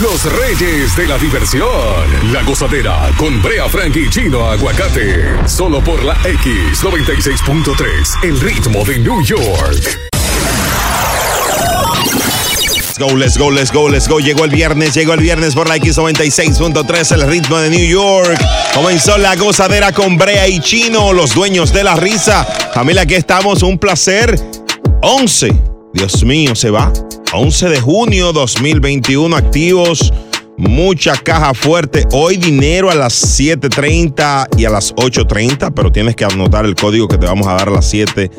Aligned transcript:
los 0.00 0.24
reyes 0.24 0.96
de 0.96 1.06
la 1.06 1.18
diversión. 1.18 2.32
La 2.32 2.42
gozadera 2.42 3.10
con 3.16 3.40
Brea 3.42 3.68
Frank 3.68 3.94
y 3.96 4.08
Chino 4.08 4.50
Aguacate. 4.50 5.46
Solo 5.46 5.84
por 5.84 6.02
la 6.02 6.16
X96.3, 6.22 8.24
el 8.24 8.40
ritmo 8.40 8.82
de 8.84 8.98
New 8.98 9.22
York. 9.22 10.00
Go, 12.98 13.16
let's 13.16 13.38
go, 13.38 13.50
let's 13.50 13.72
go, 13.72 13.88
let's 13.88 14.08
go. 14.08 14.20
Llegó 14.20 14.44
el 14.44 14.50
viernes, 14.50 14.94
llegó 14.94 15.14
el 15.14 15.20
viernes 15.20 15.54
por 15.54 15.68
la 15.68 15.76
X96.3, 15.76 17.12
el 17.12 17.22
ritmo 17.22 17.58
de 17.58 17.70
New 17.70 17.86
York. 17.86 18.38
Comenzó 18.74 19.18
la 19.18 19.36
gozadera 19.36 19.92
con 19.92 20.16
Brea 20.16 20.48
y 20.48 20.60
Chino, 20.60 21.12
los 21.12 21.34
dueños 21.34 21.72
de 21.72 21.84
la 21.84 21.96
risa. 21.96 22.44
Familia, 22.74 23.02
aquí 23.02 23.14
estamos, 23.14 23.62
un 23.62 23.78
placer. 23.78 24.38
11, 25.02 25.54
Dios 25.92 26.24
mío, 26.24 26.54
se 26.54 26.70
va. 26.70 26.92
11 27.32 27.68
de 27.68 27.80
junio 27.80 28.32
2021, 28.32 29.36
activos. 29.36 30.12
Mucha 30.56 31.16
caja 31.16 31.54
fuerte. 31.54 32.06
Hoy 32.12 32.36
dinero 32.36 32.90
a 32.90 32.94
las 32.94 33.40
7.30 33.40 34.58
y 34.58 34.66
a 34.66 34.70
las 34.70 34.94
8.30, 34.94 35.72
pero 35.74 35.90
tienes 35.90 36.14
que 36.16 36.24
anotar 36.24 36.64
el 36.64 36.74
código 36.74 37.08
que 37.08 37.18
te 37.18 37.26
vamos 37.26 37.46
a 37.46 37.54
dar 37.54 37.68
a 37.68 37.72
las 37.72 37.88
7 37.88 38.30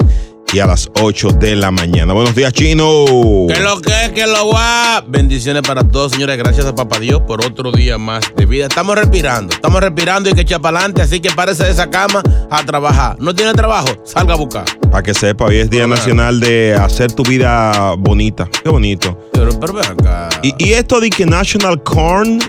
y 0.53 0.59
a 0.59 0.67
las 0.67 0.89
8 1.01 1.29
de 1.39 1.55
la 1.55 1.71
mañana. 1.71 2.13
Buenos 2.13 2.35
días, 2.35 2.53
Chino. 2.53 3.05
¿Qué 3.47 3.59
lo 3.61 3.81
que 3.81 4.05
es? 4.05 4.11
¿Qué 4.11 4.27
lo 4.27 4.49
va? 4.49 5.03
Bendiciones 5.07 5.63
para 5.63 5.87
todos, 5.87 6.11
señores. 6.11 6.37
Gracias 6.37 6.65
a 6.65 6.75
Papá 6.75 6.99
Dios 6.99 7.21
por 7.25 7.43
otro 7.43 7.71
día 7.71 7.97
más 7.97 8.23
de 8.35 8.45
vida. 8.45 8.65
Estamos 8.67 8.95
respirando, 8.95 9.53
estamos 9.53 9.81
respirando 9.81 10.29
y 10.29 10.33
que 10.33 10.41
echar 10.41 10.61
para 10.61 10.77
adelante. 10.77 11.01
Así 11.01 11.19
que 11.19 11.31
párese 11.31 11.63
de 11.63 11.71
esa 11.71 11.89
cama 11.89 12.21
a 12.49 12.65
trabajar. 12.65 13.17
¿No 13.19 13.33
tiene 13.33 13.53
trabajo? 13.53 13.87
Salga 14.05 14.35
a 14.35 14.37
buscar. 14.37 14.65
Para 14.91 15.03
que 15.03 15.13
sepa, 15.13 15.45
hoy 15.45 15.57
es 15.57 15.69
Día. 15.69 15.87
Nacional 15.87 16.39
de 16.41 16.75
hacer 16.75 17.11
tu 17.13 17.23
vida 17.23 17.93
bonita. 17.97 18.47
Qué 18.63 18.69
bonito. 18.69 19.17
Pero, 19.31 19.57
pero 19.59 19.73
ven 19.73 19.85
acá. 19.85 20.29
Y, 20.43 20.53
y 20.57 20.73
esto 20.73 20.99
de 20.99 21.09
que 21.09 21.25
National 21.25 21.81
Corn 21.83 22.39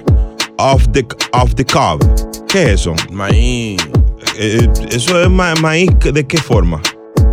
of 0.59 0.85
the, 0.93 1.07
of 1.33 1.55
the 1.55 1.65
Cob. 1.65 2.01
¿Qué 2.49 2.65
es 2.65 2.69
eso? 2.81 2.95
Maíz, 3.13 3.81
Eh, 4.39 4.69
¿Eso 4.91 5.21
es 5.23 5.31
ma- 5.31 5.55
maíz 5.57 5.91
de 6.01 6.27
qué 6.27 6.39
forma? 6.39 6.81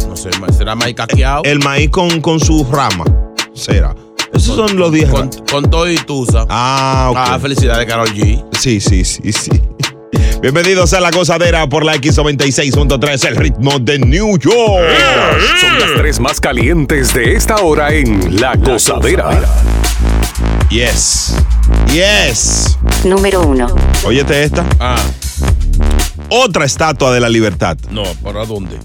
no 0.08 0.16
sé, 0.16 0.30
será 0.58 0.76
maíz 0.76 0.96
caqueado. 0.96 1.44
El 1.44 1.60
maíz 1.60 1.90
con, 1.90 2.20
con 2.22 2.40
su 2.40 2.66
rama. 2.72 3.06
Será. 3.54 3.96
Esos 4.34 4.56
son 4.56 4.78
los 4.78 4.92
10 4.92 5.10
Con, 5.10 5.30
con 5.52 5.70
todo 5.70 5.90
y 5.90 5.96
tusa. 5.98 6.46
Ah, 6.50 7.08
ok. 7.12 7.18
Ah, 7.20 7.40
felicidades, 7.40 7.86
Carol 7.88 8.08
G. 8.14 8.44
Sí, 8.60 8.80
sí, 8.80 9.04
sí, 9.04 9.32
sí. 9.34 9.52
Bienvenidos 10.42 10.94
a 10.94 11.02
La 11.02 11.12
Gozadera 11.12 11.68
por 11.68 11.84
la 11.84 11.96
X96.3, 11.96 13.28
el 13.28 13.36
ritmo 13.36 13.78
de 13.80 14.00
New 14.00 14.38
York. 14.38 14.88
Son 15.60 15.80
las 15.80 15.90
tres 15.98 16.20
más 16.20 16.40
calientes 16.40 17.14
de 17.14 17.34
esta 17.36 17.58
hora 17.58 17.94
en 17.94 18.40
La 18.40 18.56
Gozadera. 18.56 19.42
Yes. 20.70 21.36
Yes. 21.92 22.78
Número 23.04 23.42
1. 23.42 23.68
Óyete 24.06 24.44
esta. 24.44 24.66
Ah, 24.80 24.96
Otra 26.30 26.64
estatua 26.66 27.12
de 27.14 27.20
la 27.20 27.28
libertad. 27.30 27.78
no, 27.92 28.04
¿para 28.24 28.46
dónde? 28.46 28.78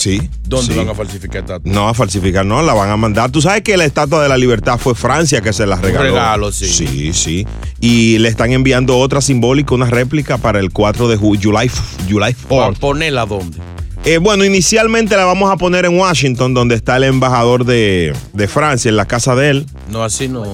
Sí. 0.00 0.18
¿Dónde 0.44 0.72
sí. 0.72 0.78
van 0.78 0.88
a 0.88 0.94
falsificar 0.94 1.42
esta? 1.42 1.58
No, 1.62 1.86
a 1.86 1.92
falsificar 1.92 2.46
no, 2.46 2.62
la 2.62 2.72
van 2.72 2.88
a 2.88 2.96
mandar. 2.96 3.30
Tú 3.30 3.42
sabes 3.42 3.60
que 3.60 3.76
la 3.76 3.84
estatua 3.84 4.22
de 4.22 4.30
la 4.30 4.38
libertad 4.38 4.78
fue 4.78 4.94
Francia 4.94 5.42
que 5.42 5.52
se 5.52 5.66
la 5.66 5.76
regaló. 5.76 6.04
regalo, 6.04 6.52
sí. 6.52 6.66
Sí, 6.68 7.12
sí. 7.12 7.46
Y 7.80 8.16
le 8.16 8.30
están 8.30 8.50
enviando 8.52 8.96
otra 8.96 9.20
simbólica, 9.20 9.74
una 9.74 9.84
réplica 9.84 10.38
para 10.38 10.58
el 10.58 10.70
4 10.72 11.06
de 11.06 11.16
julio, 11.18 11.50
July, 11.52 11.70
July 12.08 12.32
¿Para 12.32 12.68
4. 12.68 12.80
ponerla 12.80 13.26
dónde? 13.26 13.58
Eh, 14.06 14.16
bueno, 14.16 14.46
inicialmente 14.46 15.14
la 15.16 15.26
vamos 15.26 15.52
a 15.52 15.58
poner 15.58 15.84
en 15.84 15.98
Washington, 15.98 16.54
donde 16.54 16.76
está 16.76 16.96
el 16.96 17.04
embajador 17.04 17.66
de, 17.66 18.14
de 18.32 18.48
Francia, 18.48 18.88
en 18.88 18.96
la 18.96 19.04
casa 19.04 19.34
de 19.34 19.50
él. 19.50 19.66
No, 19.90 20.02
así 20.02 20.28
no. 20.28 20.44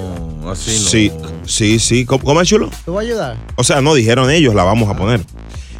Así 0.51 0.73
no. 0.73 0.89
Sí, 0.89 1.13
sí, 1.45 1.79
sí. 1.79 2.05
¿Cómo, 2.05 2.25
cómo 2.25 2.41
es 2.41 2.49
chulo? 2.49 2.69
¿Te 2.85 2.91
voy 2.91 3.05
a 3.05 3.09
ayudar? 3.09 3.37
O 3.55 3.63
sea, 3.63 3.81
no 3.81 3.95
dijeron 3.95 4.29
ellos, 4.29 4.57
la 4.57 4.65
vamos 4.65 4.91
a 4.91 4.97
poner. 4.97 5.21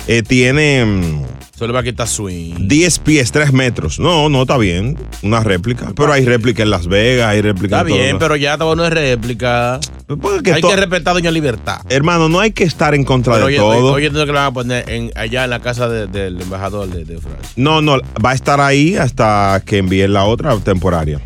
Eh, 0.07 0.23
tiene 0.23 1.25
le 1.67 1.73
va 1.73 1.81
a 1.81 1.83
quitar 1.83 2.07
swing. 2.07 2.69
10 2.69 2.99
pies, 2.99 3.33
3 3.33 3.53
metros. 3.53 3.99
No, 3.99 4.29
no, 4.29 4.43
está 4.43 4.59
bien. 4.59 4.99
Una 5.23 5.41
réplica. 5.41 5.93
Pero 5.97 6.13
hay 6.13 6.25
réplica 6.27 6.63
en 6.63 6.71
Las 6.71 6.87
Vegas, 6.87 7.29
hay 7.31 7.41
réplica 7.41 7.77
Está 7.77 7.81
en 7.89 7.95
todo 7.95 8.03
bien, 8.03 8.19
pero 8.19 8.37
ya 8.37 8.53
está 8.53 8.65
bueno 8.67 8.83
de 8.83 8.91
réplica. 8.91 9.81
Porque 10.21 10.53
Hay 10.53 10.61
to- 10.61 10.69
que 10.69 10.77
respetar 10.77 11.13
a 11.13 11.15
Doña 11.15 11.31
Libertad. 11.31 11.81
Hermano, 11.89 12.29
no 12.29 12.41
hay 12.41 12.51
que 12.53 12.65
estar 12.65 12.95
en 12.95 13.05
contra 13.05 13.33
Pero 13.35 13.47
de 13.47 13.53
oye, 13.55 13.57
todo. 13.57 13.93
oye, 13.95 14.09
oye, 14.09 14.11
que 14.11 14.27
le 14.27 14.33
van 14.33 14.45
a 14.47 14.53
poner 14.53 14.89
en- 14.91 15.11
allá 15.17 15.45
en 15.45 15.51
la 15.51 15.61
casa 15.61 15.89
de- 15.89 16.07
del 16.07 16.41
embajador 16.41 16.89
de, 16.89 17.05
de 17.05 17.19
Francia. 17.19 17.53
No, 17.57 17.81
no, 17.81 17.99
va 18.25 18.31
a 18.31 18.35
estar 18.35 18.61
ahí 18.61 18.97
hasta 18.97 19.63
que 19.65 19.79
envíen 19.79 20.13
la 20.13 20.25
otra 20.25 20.55
temporaria. 20.59 21.21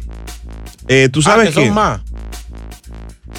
Eh, 0.89 1.09
Tú 1.13 1.21
Ah, 1.21 1.31
sabes 1.31 1.49
que 1.49 1.55
son 1.55 1.65
que, 1.65 1.71
más. 1.71 2.01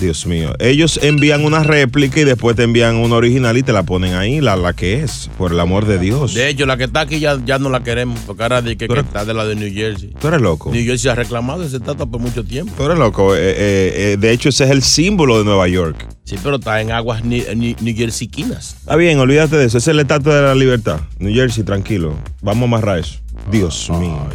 Dios 0.01 0.25
mío, 0.25 0.53
ellos 0.59 0.99
envían 1.01 1.45
una 1.45 1.63
réplica 1.63 2.19
y 2.19 2.23
después 2.23 2.55
te 2.55 2.63
envían 2.63 2.95
una 2.97 3.15
original 3.15 3.57
y 3.57 3.63
te 3.63 3.71
la 3.71 3.83
ponen 3.83 4.15
ahí, 4.15 4.41
la, 4.41 4.55
la 4.55 4.73
que 4.73 5.01
es, 5.03 5.29
por 5.37 5.53
el 5.53 5.59
amor 5.59 5.85
de 5.85 5.99
Dios. 5.99 6.33
De 6.33 6.49
hecho, 6.49 6.65
la 6.65 6.75
que 6.75 6.85
está 6.85 7.01
aquí 7.01 7.19
ya, 7.19 7.39
ya 7.45 7.59
no 7.59 7.69
la 7.69 7.83
queremos, 7.83 8.19
porque 8.25 8.43
ahora 8.43 8.61
di 8.61 8.75
que, 8.75 8.85
está 8.85 9.23
de 9.25 9.33
la 9.33 9.45
de 9.45 9.55
New 9.55 9.71
Jersey. 9.73 10.13
Tú 10.19 10.27
eres 10.27 10.41
loco. 10.41 10.71
New 10.71 10.83
Jersey 10.83 11.11
ha 11.11 11.15
reclamado 11.15 11.63
esa 11.63 11.77
estatua 11.77 12.05
por 12.07 12.19
mucho 12.19 12.43
tiempo. 12.43 12.73
Tú 12.75 12.83
eres 12.83 12.97
loco. 12.97 13.35
Eh, 13.35 13.39
eh, 13.41 13.93
eh, 14.13 14.17
de 14.19 14.31
hecho, 14.31 14.49
ese 14.49 14.63
es 14.65 14.71
el 14.71 14.81
símbolo 14.81 15.37
de 15.37 15.45
Nueva 15.45 15.67
York. 15.67 16.05
Sí, 16.23 16.35
pero 16.43 16.55
está 16.57 16.81
en 16.81 16.91
aguas 16.91 17.23
ni- 17.23 17.43
ni- 17.55 17.75
New 17.79 17.95
Jerseyquinas. 17.95 18.75
Está 18.79 18.95
bien, 18.95 19.19
olvídate 19.19 19.55
de 19.57 19.65
eso. 19.65 19.77
Esa 19.77 19.91
es 19.91 19.95
la 19.95 20.01
estatua 20.03 20.35
de 20.35 20.41
la 20.41 20.55
libertad. 20.55 21.01
New 21.19 21.33
Jersey, 21.33 21.63
tranquilo. 21.63 22.15
Vamos 22.41 22.63
a 22.63 22.65
amarrar 22.65 22.99
eso. 22.99 23.19
Dios 23.51 23.89
mío. 23.89 24.27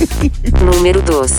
Número 0.64 1.00
2. 1.02 1.30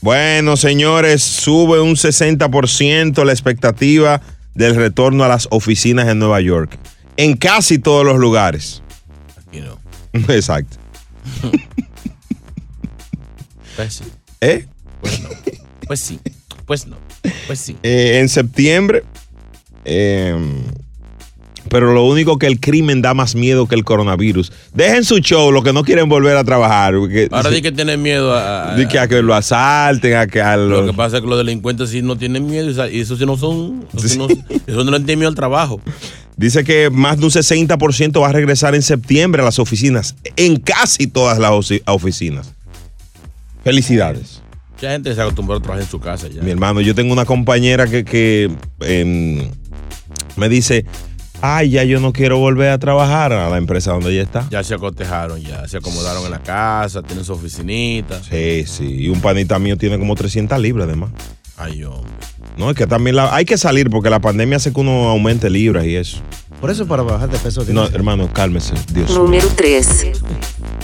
Bueno, 0.00 0.56
señores, 0.56 1.22
sube 1.22 1.80
un 1.80 1.96
60% 1.96 3.24
la 3.24 3.32
expectativa 3.32 4.20
del 4.54 4.74
retorno 4.76 5.24
a 5.24 5.28
las 5.28 5.48
oficinas 5.50 6.08
en 6.08 6.18
Nueva 6.18 6.40
York. 6.40 6.78
En 7.16 7.36
casi 7.36 7.78
todos 7.78 8.04
los 8.04 8.18
lugares. 8.18 8.82
Aquí 9.46 9.60
no. 9.60 9.78
Exacto. 10.32 10.76
Pues 13.76 13.94
sí. 13.94 14.04
¿Eh? 14.40 14.66
Pues 15.00 15.20
no. 15.22 15.28
Pues 15.86 16.00
sí. 16.00 16.20
Pues 16.66 16.86
no. 16.86 16.96
Pues 17.46 17.58
sí. 17.60 17.76
Eh, 17.82 18.18
en 18.20 18.28
septiembre. 18.28 19.02
eh, 19.84 20.34
pero 21.68 21.92
lo 21.92 22.04
único 22.04 22.38
que 22.38 22.46
el 22.46 22.60
crimen 22.60 23.02
da 23.02 23.14
más 23.14 23.34
miedo 23.34 23.66
que 23.66 23.74
el 23.74 23.84
coronavirus. 23.84 24.52
Dejen 24.74 25.04
su 25.04 25.18
show, 25.18 25.50
los 25.52 25.62
que 25.64 25.72
no 25.72 25.82
quieren 25.84 26.08
volver 26.08 26.36
a 26.36 26.44
trabajar. 26.44 26.94
porque- 26.94 27.28
Ahora 27.30 27.50
di 27.50 27.62
que 27.62 27.72
tienen 27.72 28.00
miedo 28.02 28.32
a, 28.34 28.72
a- 28.72 28.76
Di 28.76 28.86
que 28.86 28.98
a 28.98 29.08
que 29.08 29.22
lo 29.22 29.34
asalten, 29.34 30.14
a 30.16 30.26
que 30.26 30.40
a 30.40 30.56
Lo 30.56 30.68
los- 30.82 30.90
que 30.90 30.96
pasa 30.96 31.16
es 31.16 31.22
que 31.22 31.28
los 31.28 31.38
delincuentes 31.38 31.90
sí 31.90 32.02
no 32.02 32.16
tienen 32.16 32.46
miedo 32.46 32.70
y 32.90 33.00
eso 33.00 33.16
sí 33.16 33.26
no 33.26 33.36
son. 33.36 33.84
Eso, 33.96 34.08
sí 34.08 34.18
no, 34.18 34.26
eso 34.28 34.84
no 34.84 34.90
le 34.90 34.98
tienen 34.98 35.18
miedo 35.20 35.28
al 35.28 35.34
trabajo. 35.34 35.80
Dice 36.36 36.64
que 36.64 36.90
más 36.90 37.18
de 37.18 37.24
un 37.24 37.30
60% 37.30 38.20
va 38.20 38.28
a 38.28 38.32
regresar 38.32 38.74
en 38.74 38.82
septiembre 38.82 39.40
a 39.40 39.44
las 39.46 39.58
oficinas. 39.58 40.14
En 40.36 40.56
casi 40.58 41.06
todas 41.06 41.38
las 41.38 41.50
oficinas. 41.86 42.52
Felicidades. 43.64 44.42
Mucha 44.74 44.90
gente 44.90 45.14
se 45.14 45.20
acostumbró 45.22 45.56
a 45.56 45.60
trabajar 45.60 45.82
en 45.82 45.90
su 45.90 45.98
casa 45.98 46.28
ya. 46.28 46.42
Mi 46.42 46.50
hermano, 46.50 46.80
yo 46.82 46.94
tengo 46.94 47.12
una 47.12 47.24
compañera 47.24 47.86
que, 47.86 48.04
que, 48.04 48.50
em, 48.80 49.48
me 50.36 50.48
dice, 50.50 50.84
ay, 51.42 51.70
ya 51.70 51.84
yo 51.84 52.00
no 52.00 52.12
quiero 52.12 52.38
volver 52.38 52.70
a 52.70 52.78
trabajar 52.78 53.32
a 53.32 53.48
la 53.48 53.58
empresa 53.58 53.92
donde 53.92 54.10
ella 54.12 54.22
está. 54.22 54.46
Ya 54.50 54.62
se 54.64 54.74
acotejaron, 54.74 55.40
ya 55.40 55.66
se 55.68 55.76
acomodaron 55.78 56.24
en 56.24 56.30
la 56.30 56.42
casa, 56.42 57.02
tienen 57.02 57.24
su 57.24 57.32
oficinita. 57.32 58.20
Sí, 58.22 58.64
sí. 58.66 58.84
Y 59.04 59.08
un 59.08 59.20
panita 59.20 59.58
mío 59.58 59.76
tiene 59.76 59.98
como 59.98 60.14
300 60.14 60.58
libras 60.60 60.86
además. 60.88 61.10
Ay, 61.56 61.84
hombre. 61.84 62.10
No, 62.56 62.70
es 62.70 62.76
que 62.76 62.86
también 62.86 63.16
la- 63.16 63.34
hay 63.34 63.44
que 63.44 63.58
salir 63.58 63.90
porque 63.90 64.08
la 64.10 64.20
pandemia 64.20 64.56
hace 64.56 64.72
que 64.72 64.80
uno 64.80 65.08
aumente 65.08 65.50
libras 65.50 65.84
y 65.84 65.96
eso. 65.96 66.18
Por 66.60 66.70
eso 66.70 66.86
para 66.86 67.02
bajar 67.02 67.28
de 67.28 67.38
peso. 67.38 67.64
No, 67.68 67.84
hermano, 67.86 68.32
cálmese. 68.32 68.72
Dios. 68.92 69.10
Número 69.14 69.46
3. 69.56 70.06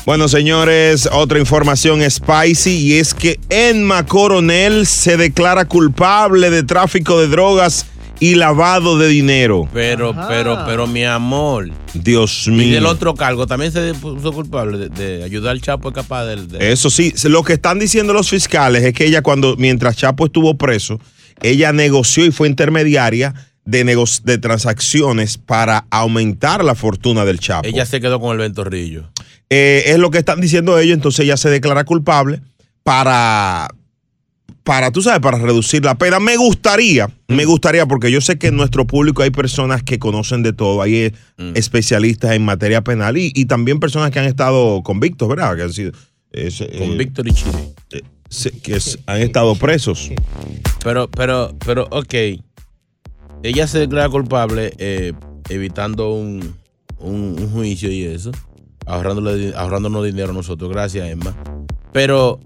Bueno, 0.05 0.29
señores, 0.29 1.09
otra 1.12 1.39
información 1.39 2.01
spicy 2.11 2.71
y 2.77 2.99
es 2.99 3.15
que 3.15 3.39
Enma 3.49 4.05
Coronel 4.05 4.87
se 4.87 5.17
declara 5.17 5.65
culpable 5.65 6.51
de 6.51 6.62
tráfico 6.62 7.19
de 7.21 7.29
drogas 7.29 7.87
y 8.22 8.37
lavado 8.37 8.99
de 8.99 9.08
dinero. 9.08 9.69
Pero, 9.73 10.11
Ajá. 10.11 10.29
pero, 10.29 10.58
pero, 10.64 10.87
mi 10.87 11.05
amor. 11.05 11.70
Dios 11.93 12.44
Y 12.47 12.50
mío. 12.52 12.75
del 12.75 12.87
otro 12.87 13.14
cargo 13.14 13.47
también 13.49 13.73
se 13.73 13.94
puso 13.94 14.32
culpable 14.32 14.79
de, 14.79 14.88
de 14.91 15.25
ayudar 15.25 15.50
al 15.52 15.61
Chapo 15.61 15.88
a 15.88 15.91
escapar 15.91 16.26
del. 16.26 16.47
de- 16.47 16.70
Eso 16.73 16.88
sí, 16.88 17.12
lo 17.25 17.43
que 17.43 17.55
están 17.55 17.79
diciendo 17.81 18.12
los 18.12 18.31
fiscales 18.31 18.85
es 18.85 18.93
que 18.94 19.06
ella 19.06 19.23
cuando, 19.23 19.56
mientras 19.56 19.97
Chapo 19.97 20.26
estuvo 20.26 20.56
preso, 20.56 21.00
ella 21.43 21.73
negoció 21.73 22.25
y 22.25 22.31
fue 22.31 22.49
intermediaria 22.49 23.35
de, 23.64 23.85
de 24.25 24.38
transacciones 24.38 25.37
para 25.38 25.87
aumentar 25.91 26.62
la 26.64 26.75
fortuna 26.76 27.25
del 27.25 27.41
Chapo. 27.41 27.67
Ella 27.67 27.87
se 27.87 28.00
quedó 28.00 28.20
con 28.20 28.32
el 28.32 28.38
ventorrillo. 28.38 29.11
Eh, 29.50 29.82
es 29.87 29.99
lo 29.99 30.11
que 30.12 30.19
están 30.19 30.41
diciendo 30.41 30.79
ellos, 30.79 30.94
entonces 30.94 31.25
ella 31.25 31.37
se 31.37 31.50
declara 31.50 31.85
culpable 31.85 32.41
para, 32.85 33.69
para, 34.64 34.90
tú 34.90 35.02
sabes, 35.02 35.20
para 35.20 35.38
reducir 35.38 35.84
la 35.84 35.96
pena. 35.96 36.20
Me 36.20 36.37
gustaría, 36.37 37.08
me 37.28 37.44
gustaría, 37.44 37.87
porque 37.87 38.10
yo 38.10 38.20
sé 38.20 38.38
que 38.38 38.49
en 38.49 38.56
nuestro 38.56 38.87
público 38.87 39.22
hay 39.22 39.31
personas 39.31 39.82
que 39.82 39.99
conocen 39.99 40.43
de 40.43 40.52
todo, 40.52 40.82
hay 40.82 40.94
eh, 40.96 41.12
Mm. 41.38 41.52
especialistas 41.56 42.32
en 42.32 42.44
materia 42.44 42.82
penal 42.82 43.16
y, 43.16 43.32
y 43.34 43.46
también 43.46 43.81
personas 43.81 44.10
que 44.10 44.19
han 44.19 44.26
estado 44.26 44.82
convictos, 44.82 45.28
¿verdad? 45.28 45.56
Que 45.56 45.62
han 45.62 45.72
sido... 45.72 45.93
es, 46.31 46.60
eh, 46.60 46.76
Con 46.78 46.96
Víctor 46.99 47.26
y 47.28 47.32
Chile. 47.32 47.75
eh, 47.90 48.02
se- 48.28 48.50
que 48.52 48.76
es- 48.76 48.99
han 49.06 49.20
estado 49.20 49.54
presos. 49.56 50.10
Pero, 50.84 51.08
pero, 51.10 51.54
pero, 51.64 51.87
ok. 51.90 52.14
ella 53.43 53.66
se 53.66 53.78
declara 53.81 54.08
culpable 54.08 54.72
eh, 54.78 55.12
evitando 55.49 56.12
un, 56.14 56.54
un- 56.99 57.37
un 57.40 57.50
juicio 57.52 57.90
y 57.90 58.04
eso, 58.04 58.31
ahorrándole, 58.87 59.52
ahorrándonos 59.56 60.04
dinero 60.04 60.31
a 60.31 60.34
nosotros. 60.34 60.70
Gracias, 60.70 61.08
Emma. 61.08 61.37
Pero, 61.93 62.40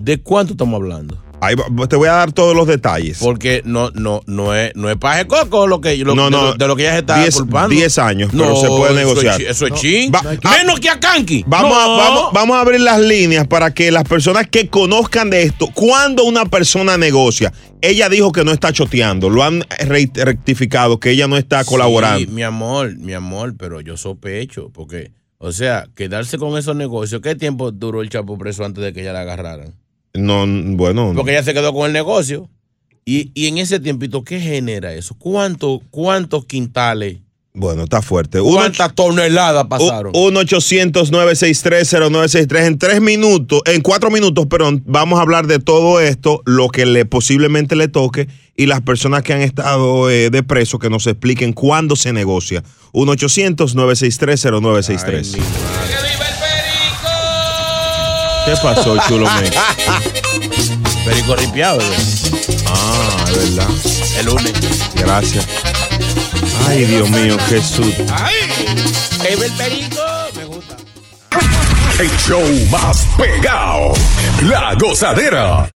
¿de 0.00 0.20
cuánto 0.20 0.52
estamos 0.54 0.74
hablando? 0.80 1.18
Ahí 1.40 1.56
va- 1.56 1.86
te 1.86 1.96
voy 1.96 2.08
a 2.08 2.12
dar 2.12 2.32
todos 2.32 2.56
los 2.56 2.66
detalles. 2.66 3.18
Porque 3.18 3.60
no, 3.66 3.90
no, 3.90 4.22
no 4.26 4.54
es, 4.54 4.74
no 4.76 4.88
es 4.88 4.96
paje 4.96 5.26
coco 5.26 5.66
lo 5.66 5.78
que, 5.82 5.94
lo, 5.98 6.14
No, 6.14 6.26
de, 6.26 6.30
no, 6.30 6.42
lo, 6.42 6.54
de 6.54 6.66
lo 6.68 6.74
que 6.74 6.82
ella 6.84 6.92
se 6.92 6.98
está 7.00 7.22
diez- 7.22 7.34
culpando. 7.34 7.68
diez 7.68 7.98
años, 7.98 8.30
pero 8.32 8.56
se 8.56 8.66
puede 8.68 8.82
eso 8.84 8.88
es 8.92 8.96
negociar. 8.96 9.36
chi- 9.38 9.44
Eso 9.46 9.66
es 9.66 9.74
chin. 9.74 10.10
Va- 10.14 10.22
ah, 10.44 10.56
Menos 10.62 10.80
que 10.80 10.88
a 10.88 10.98
Kanki. 10.98 11.44
Vamos, 11.46 11.76
a, 11.76 11.86
No. 11.86 11.96
vamos, 11.98 12.22
vamos 12.32 12.56
a 12.56 12.60
abrir 12.60 12.80
las 12.80 12.98
líneas 12.98 13.46
para 13.46 13.74
que 13.74 13.90
las 13.90 14.04
personas 14.04 14.46
que 14.48 14.68
conozcan 14.68 15.28
de 15.28 15.42
esto, 15.42 15.68
cuando 15.74 16.24
una 16.24 16.46
persona 16.46 16.96
negocia, 16.96 17.52
ella 17.82 18.08
dijo 18.08 18.32
que 18.32 18.42
no 18.42 18.52
está 18.52 18.72
choteando, 18.72 19.28
lo 19.28 19.42
han 19.42 19.64
re- 19.80 20.10
rectificado, 20.14 20.98
que 20.98 21.10
ella 21.10 21.26
no 21.28 21.36
está 21.36 21.62
colaborando. 21.64 22.20
Sí, 22.20 22.26
mi 22.28 22.42
amor, 22.42 22.96
mi 22.96 23.12
amor, 23.12 23.54
pero 23.58 23.82
yo 23.82 23.98
sospecho, 23.98 24.70
porque, 24.72 25.12
o 25.36 25.52
sea, 25.52 25.88
quedarse 25.94 26.38
con 26.38 26.56
esos 26.56 26.74
negocios, 26.74 27.20
¿qué 27.20 27.34
tiempo 27.34 27.70
duró 27.70 28.00
el 28.00 28.08
Chapo 28.08 28.38
preso 28.38 28.64
antes 28.64 28.82
de 28.82 28.94
que 28.94 29.02
ella 29.02 29.12
la 29.12 29.20
agarraran? 29.22 29.74
No, 30.14 30.46
bueno, 30.76 31.08
no. 31.08 31.14
Porque 31.14 31.32
ella 31.32 31.42
se 31.42 31.54
quedó 31.54 31.74
con 31.74 31.86
el 31.86 31.92
negocio. 31.92 32.48
Y, 33.04 33.30
y 33.34 33.48
en 33.48 33.58
ese 33.58 33.80
tiempito, 33.80 34.24
¿qué 34.24 34.40
genera 34.40 34.94
eso? 34.94 35.14
¿Cuánto, 35.18 35.82
¿Cuántos 35.90 36.46
quintales, 36.46 37.18
bueno, 37.56 37.84
está 37.84 38.02
fuerte. 38.02 38.40
Uno, 38.40 38.56
cuántas 38.56 38.92
toneladas 38.96 39.68
pasaron? 39.68 40.12
1-800-963-0963. 40.12 42.66
En 42.66 42.78
tres 42.78 43.00
minutos, 43.00 43.60
en 43.66 43.80
cuatro 43.80 44.10
minutos, 44.10 44.46
perdón, 44.46 44.82
vamos 44.86 45.20
a 45.20 45.22
hablar 45.22 45.46
de 45.46 45.60
todo 45.60 46.00
esto, 46.00 46.42
lo 46.46 46.68
que 46.68 46.84
le 46.84 47.04
posiblemente 47.04 47.76
le 47.76 47.86
toque 47.86 48.26
y 48.56 48.66
las 48.66 48.80
personas 48.80 49.22
que 49.22 49.34
han 49.34 49.42
estado 49.42 50.10
eh, 50.10 50.30
de 50.30 50.42
preso 50.42 50.80
que 50.80 50.90
nos 50.90 51.06
expliquen 51.06 51.52
cuándo 51.52 51.94
se 51.94 52.12
negocia. 52.12 52.64
1-800-963-0963. 52.92 55.38
¿Qué 58.44 58.54
pasó, 58.62 58.96
chulo 59.08 59.26
me? 59.26 59.50
Perico 61.04 61.36
ripiado. 61.36 61.78
Ah, 62.66 63.24
es 63.28 63.56
verdad. 63.56 63.68
el 64.18 64.26
lunes. 64.26 64.52
Gracias. 64.94 65.46
Ay, 66.66 66.84
Dios 66.84 67.08
mío, 67.10 67.36
susto. 67.62 68.04
¡Ay! 68.14 68.34
el 69.26 69.52
perico! 69.52 70.02
Me 70.36 70.44
gusta. 70.44 70.76
El 71.98 72.10
show 72.18 72.42
más 72.70 73.06
pegado. 73.16 73.92
La 74.42 74.74
gozadera. 74.74 75.70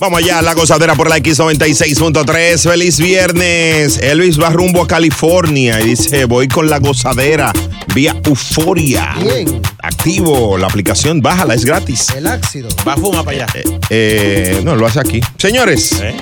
Vamos 0.00 0.20
allá, 0.20 0.40
la 0.42 0.54
gozadera 0.54 0.94
por 0.94 1.10
la 1.10 1.18
X96.3. 1.18 2.70
Feliz 2.70 2.98
viernes. 2.98 3.98
Elvis 3.98 4.40
va 4.40 4.48
rumbo 4.50 4.82
a 4.82 4.86
California 4.86 5.80
y 5.80 5.88
dice: 5.88 6.24
Voy 6.24 6.46
con 6.46 6.70
la 6.70 6.78
gozadera 6.78 7.52
vía 7.94 8.16
Euforia. 8.24 9.16
Bien. 9.20 9.60
Activo, 9.82 10.56
la 10.56 10.68
aplicación, 10.68 11.20
bájala, 11.20 11.54
es 11.54 11.64
gratis. 11.64 12.10
El 12.10 12.28
ácido. 12.28 12.68
Va 12.86 12.92
a 12.94 12.96
fumar 12.96 13.24
para 13.24 13.44
allá. 13.44 13.46
Eh, 13.90 14.60
no, 14.62 14.76
lo 14.76 14.86
hace 14.86 15.00
aquí. 15.00 15.20
Señores, 15.36 16.00
¿Eh? 16.00 16.16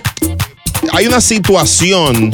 hay 0.92 1.06
una 1.06 1.20
situación 1.20 2.30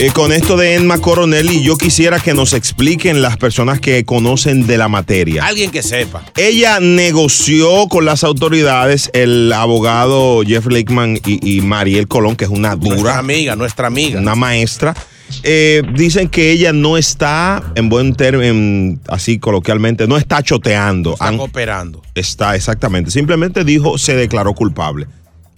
eh, 0.00 0.10
con 0.14 0.32
esto 0.32 0.56
de 0.56 0.74
Emma 0.74 0.98
Coronel 0.98 1.50
y 1.50 1.62
yo 1.62 1.76
quisiera 1.76 2.18
que 2.20 2.32
nos 2.34 2.54
expliquen 2.54 3.20
las 3.20 3.36
personas 3.36 3.80
que 3.80 4.04
conocen 4.04 4.66
de 4.66 4.78
la 4.78 4.88
materia. 4.88 5.44
Alguien 5.44 5.70
que 5.70 5.82
sepa. 5.82 6.24
Ella 6.36 6.80
negoció 6.80 7.86
con 7.88 8.04
las 8.06 8.24
autoridades, 8.24 9.10
el 9.12 9.52
abogado 9.52 10.42
Jeff 10.46 10.66
Lakeman 10.66 11.18
y, 11.26 11.56
y 11.56 11.60
Mariel 11.60 12.08
Colón, 12.08 12.34
que 12.36 12.44
es 12.46 12.50
una 12.50 12.76
Nuestra 12.76 12.96
dura, 12.96 13.18
amiga, 13.18 13.56
nuestra 13.56 13.88
amiga. 13.88 14.18
una 14.20 14.34
maestra. 14.34 14.94
eh, 15.42 15.82
dicen 15.94 16.28
que 16.28 16.50
ella 16.50 16.72
no 16.72 16.96
está, 16.96 17.62
en 17.74 17.88
buen 17.90 18.14
término, 18.14 18.98
así 19.06 19.38
coloquialmente, 19.38 20.06
no 20.08 20.16
está 20.16 20.42
choteando. 20.42 21.12
Está 21.12 21.28
Han- 21.28 21.36
cooperando. 21.36 22.02
está 22.14 22.56
exactamente. 22.56 23.10
Simplemente 23.10 23.64
dijo, 23.64 23.98
se 23.98 24.16
declaró 24.16 24.54
culpable. 24.54 25.06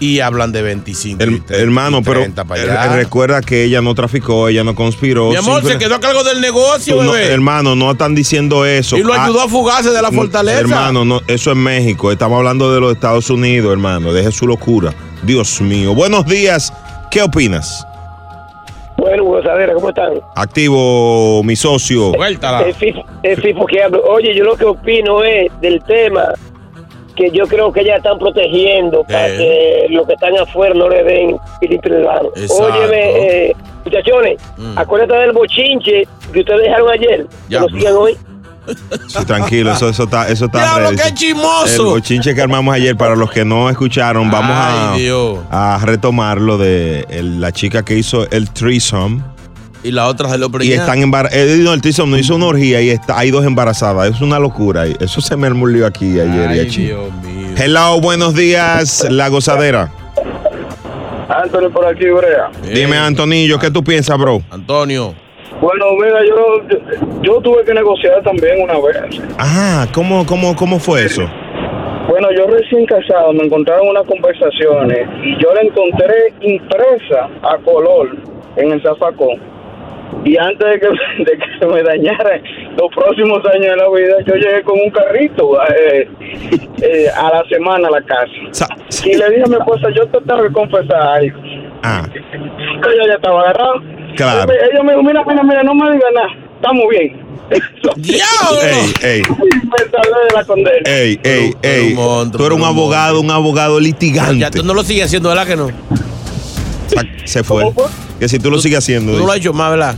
Y 0.00 0.18
hablan 0.18 0.50
de 0.50 0.62
25. 0.62 1.22
y 1.22 1.26
Her- 1.26 1.44
30, 1.44 1.56
hermano, 1.58 1.98
y 1.98 2.02
pero 2.02 2.20
30 2.22 2.44
para 2.44 2.60
eh, 2.60 2.70
allá. 2.70 2.96
recuerda 2.96 3.40
que 3.40 3.62
ella 3.62 3.80
no 3.82 3.94
traficó, 3.94 4.48
ella 4.48 4.64
no 4.64 4.74
conspiró. 4.74 5.28
Mi 5.30 5.36
amor, 5.36 5.60
simple- 5.60 5.74
se 5.74 5.78
quedó 5.78 5.94
a 5.94 6.00
cargo 6.00 6.24
del 6.24 6.40
negocio, 6.40 6.96
Tú 6.96 7.02
no- 7.04 7.12
bebé. 7.12 7.32
hermano, 7.32 7.76
no 7.76 7.92
están 7.92 8.12
diciendo 8.16 8.66
eso. 8.66 8.96
y 8.96 9.04
lo 9.04 9.12
Ah, 9.12 9.26
ayudó 9.26 9.42
a 9.42 9.48
fugarse 9.48 9.90
de 9.90 10.02
la 10.02 10.10
no, 10.10 10.16
fortaleza. 10.16 10.58
Hermano, 10.58 11.04
no, 11.04 11.20
eso 11.28 11.52
es 11.52 11.56
México. 11.56 12.10
Estamos 12.10 12.36
hablando 12.38 12.74
de 12.74 12.80
los 12.80 12.92
Estados 12.94 13.30
Unidos, 13.30 13.70
hermano. 13.70 14.12
Deje 14.12 14.32
su 14.32 14.44
locura. 14.48 14.92
Dios 15.22 15.60
mío. 15.60 15.94
Buenos 15.94 16.26
días. 16.26 16.72
¿Qué 17.12 17.22
opinas? 17.22 17.86
Bueno, 18.96 19.22
gozadera, 19.24 19.72
¿cómo 19.74 19.88
están? 19.90 20.14
Activo, 20.34 21.42
mi 21.44 21.54
socio. 21.56 22.12
Suéltala. 22.14 22.62
Es 22.62 22.76
FIFO, 22.76 23.04
es 23.22 23.40
FIFO 23.40 23.66
que 23.66 23.82
hablo. 23.82 24.02
Oye, 24.04 24.34
yo 24.36 24.44
lo 24.44 24.56
que 24.56 24.64
opino 24.64 25.22
es 25.22 25.50
del 25.60 25.80
tema 25.84 26.24
que 27.14 27.30
yo 27.30 27.46
creo 27.46 27.72
que 27.72 27.84
ya 27.84 27.96
están 27.96 28.18
protegiendo 28.18 29.02
para 29.04 29.28
Eh. 29.28 29.36
que 29.88 29.94
los 29.94 30.06
que 30.06 30.14
están 30.14 30.36
afuera 30.38 30.74
no 30.74 30.88
le 30.88 31.02
den 31.04 31.30
mano. 32.04 32.30
Exacto. 32.36 32.64
Óyeme, 32.64 33.46
eh, 33.48 33.56
muchachones, 33.84 34.40
Mm. 34.56 34.78
acuérdate 34.78 35.14
del 35.14 35.32
bochinche 35.32 36.06
que 36.32 36.40
ustedes 36.40 36.62
dejaron 36.62 36.90
ayer. 36.90 37.26
Que 37.26 37.48
Diablo. 37.48 37.68
lo 37.68 37.78
sigan 37.78 37.96
hoy. 37.96 38.16
Sí, 39.08 39.24
tranquilo, 39.26 39.72
eso, 39.72 39.88
eso 39.88 40.04
está, 40.04 40.28
eso 40.28 40.44
está 40.44 40.58
Diablo, 40.60 40.90
qué 40.96 41.08
El 41.08 41.14
chismoso. 41.14 41.84
bochinche 41.86 42.32
que 42.32 42.42
armamos 42.42 42.72
ayer, 42.72 42.96
para 42.96 43.16
los 43.16 43.28
que 43.32 43.44
no 43.44 43.68
escucharon, 43.68 44.30
vamos 44.30 44.52
a, 44.56 44.92
Ay, 44.92 45.00
Dios. 45.02 45.40
a 45.50 45.80
retomar 45.84 46.40
lo 46.40 46.58
de 46.58 47.04
el- 47.10 47.40
la 47.40 47.50
chica 47.50 47.82
que 47.84 47.94
hizo 47.96 48.30
el 48.30 48.48
threesome. 48.50 49.20
Y 49.84 49.90
la 49.90 50.06
otra 50.08 50.28
se 50.28 50.38
lo 50.38 50.46
Y 50.46 50.50
preñó. 50.50 50.74
están 50.74 51.02
embarazadas. 51.02 51.58
no, 51.58 51.72
el 51.74 51.80
threesome 51.80 52.12
no 52.12 52.18
hizo 52.18 52.36
una 52.36 52.46
orgía 52.46 52.80
y 52.80 52.90
está, 52.90 53.18
hay 53.18 53.30
dos 53.30 53.44
embarazadas. 53.44 54.10
Es 54.14 54.20
una 54.20 54.38
locura. 54.38 54.86
Eso 54.86 55.20
se 55.20 55.36
me 55.36 55.50
lío 55.50 55.86
aquí 55.86 56.20
ayer 56.20 56.52
y 56.56 56.60
aquí. 56.60 56.86
Dios 56.86 57.12
mío. 57.24 57.48
Hello, 57.56 58.00
buenos 58.00 58.34
días, 58.34 59.06
la 59.10 59.28
gozadera. 59.28 59.90
Anthony 61.28 61.70
por 61.72 61.86
aquí, 61.86 62.04
Brea. 62.06 62.50
Dime, 62.74 62.96
Eh, 62.96 62.98
Antonillo, 62.98 63.58
¿qué 63.58 63.70
tú 63.70 63.82
piensas, 63.82 64.18
bro? 64.18 64.42
Antonio. 64.50 65.14
Bueno, 65.60 65.84
mira, 66.00 66.18
yo, 66.28 66.78
yo 67.22 67.40
tuve 67.40 67.64
que 67.64 67.72
negociar 67.72 68.22
también 68.22 68.62
una 68.62 68.74
vez. 68.74 69.20
Ajá, 69.38 69.86
¿cómo, 69.92 70.26
cómo, 70.26 70.54
cómo 70.56 70.78
fue 70.78 71.04
eso? 71.04 71.22
Bueno, 72.08 72.28
yo 72.36 72.46
recién 72.48 72.84
casado 72.86 73.32
me 73.32 73.44
encontraron 73.44 73.88
unas 73.88 74.04
conversaciones 74.06 75.08
y 75.24 75.40
yo 75.42 75.54
la 75.54 75.62
encontré 75.62 76.34
impresa 76.40 77.28
a 77.42 77.56
color 77.64 78.16
en 78.56 78.72
el 78.72 78.82
zafacón. 78.82 79.38
Y 80.24 80.36
antes 80.36 80.66
de 80.68 80.80
que, 80.80 80.86
de 81.24 81.38
que 81.38 81.58
se 81.58 81.66
me 81.66 81.82
dañara 81.82 82.40
los 82.78 82.88
próximos 82.94 83.40
años 83.46 83.66
de 83.66 83.76
la 83.76 83.88
vida, 83.90 84.14
yo 84.26 84.34
llegué 84.34 84.62
con 84.62 84.78
un 84.78 84.90
carrito 84.90 85.58
eh, 85.74 86.08
eh, 86.82 87.06
a 87.16 87.30
la 87.30 87.44
semana 87.48 87.88
a 87.88 87.90
la 87.90 88.02
casa. 88.02 88.30
Sa- 88.52 88.68
Y 89.04 89.14
le 89.16 89.30
dije 89.30 89.42
a 89.44 89.48
mi 89.48 89.56
esposa, 89.56 89.88
yo 89.94 90.06
te 90.06 90.20
tengo 90.20 90.42
que 90.42 90.52
confesar 90.52 91.00
algo. 91.02 91.38
Ah, 91.82 92.06
Ella 92.14 93.06
ya 93.08 93.14
estaba 93.14 93.40
agarrado. 93.40 93.74
Claro. 94.16 94.52
Ella 94.52 94.66
ella 94.72 94.82
me 94.84 94.92
dijo, 94.92 95.02
mira, 95.02 95.24
mira, 95.26 95.42
mira, 95.42 95.62
no 95.64 95.74
me 95.74 95.90
digas 95.92 96.10
nada, 96.14 96.28
estamos 96.56 96.84
bien. 96.90 97.22
¡Diablo! 97.96 98.62
ey, 98.62 98.92
ey, 99.02 99.22
ey, 100.84 101.20
ey, 101.24 101.52
ey. 101.62 101.94
Tú 101.94 102.46
eres 102.46 102.58
un 102.58 102.64
abogado, 102.64 103.20
un 103.20 103.30
abogado 103.30 103.78
litigante. 103.80 104.38
Ya 104.38 104.50
tú 104.50 104.62
no 104.62 104.72
lo 104.72 104.82
sigues 104.84 105.06
haciendo, 105.06 105.28
¿verdad 105.30 105.46
que 105.46 105.56
no? 105.56 105.68
Se 107.24 107.42
fue. 107.42 107.62
¿Cómo 107.64 107.72
fue? 107.74 107.84
Que 108.22 108.28
si 108.28 108.38
tú 108.38 108.52
lo 108.52 108.60
sigues 108.60 108.78
haciendo. 108.78 109.10
Tú 109.14 109.18
no 109.18 109.24
lo 109.26 109.32
has 109.32 109.38
dice. 109.38 109.48
hecho 109.48 109.52
más, 109.58 109.70
¿verdad? 109.72 109.96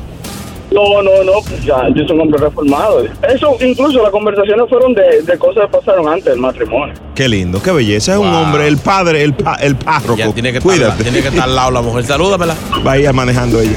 No, 0.72 1.02
no, 1.02 1.22
no, 1.24 1.32
pues 1.46 1.62
ya, 1.62 1.86
yo 1.94 2.04
soy 2.06 2.16
un 2.16 2.22
hombre 2.22 2.40
reformado. 2.40 3.04
Eso, 3.28 3.54
incluso 3.60 4.00
las 4.02 4.10
conversaciones 4.10 4.64
fueron 4.66 4.94
de, 4.94 5.20
de 5.26 5.38
cosas 5.38 5.64
que 5.66 5.76
pasaron 5.76 6.08
antes 6.08 6.24
del 6.24 6.38
matrimonio. 6.38 6.94
Qué 7.14 7.28
lindo, 7.28 7.60
qué 7.62 7.70
belleza. 7.70 8.12
Es 8.14 8.18
un 8.18 8.32
hombre, 8.32 8.66
el 8.66 8.78
padre, 8.78 9.22
el, 9.24 9.34
pa- 9.34 9.56
el 9.56 9.76
párroco. 9.76 10.16
Ya 10.16 10.32
tiene 10.32 10.52
que, 10.52 10.58
estar, 10.58 10.72
Cuídate. 10.72 11.02
tiene 11.02 11.20
que 11.20 11.28
estar 11.28 11.44
al 11.44 11.54
lado 11.54 11.70
la 11.70 11.82
mujer. 11.82 12.06
Salúdamela. 12.06 12.54
Vaya 12.82 13.12
manejando 13.12 13.60
ella. 13.60 13.76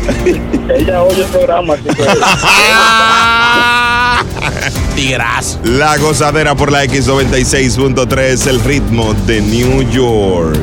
Ella 0.73 1.03
oye 1.03 1.23
el 1.23 1.29
programa. 1.29 1.73
Tigrazo. 4.95 5.59
La 5.65 5.97
gozadera 5.97 6.55
por 6.55 6.71
la 6.71 6.85
X96.3, 6.85 8.47
el 8.47 8.61
ritmo 8.61 9.13
de 9.25 9.41
New 9.41 9.81
York. 9.91 10.55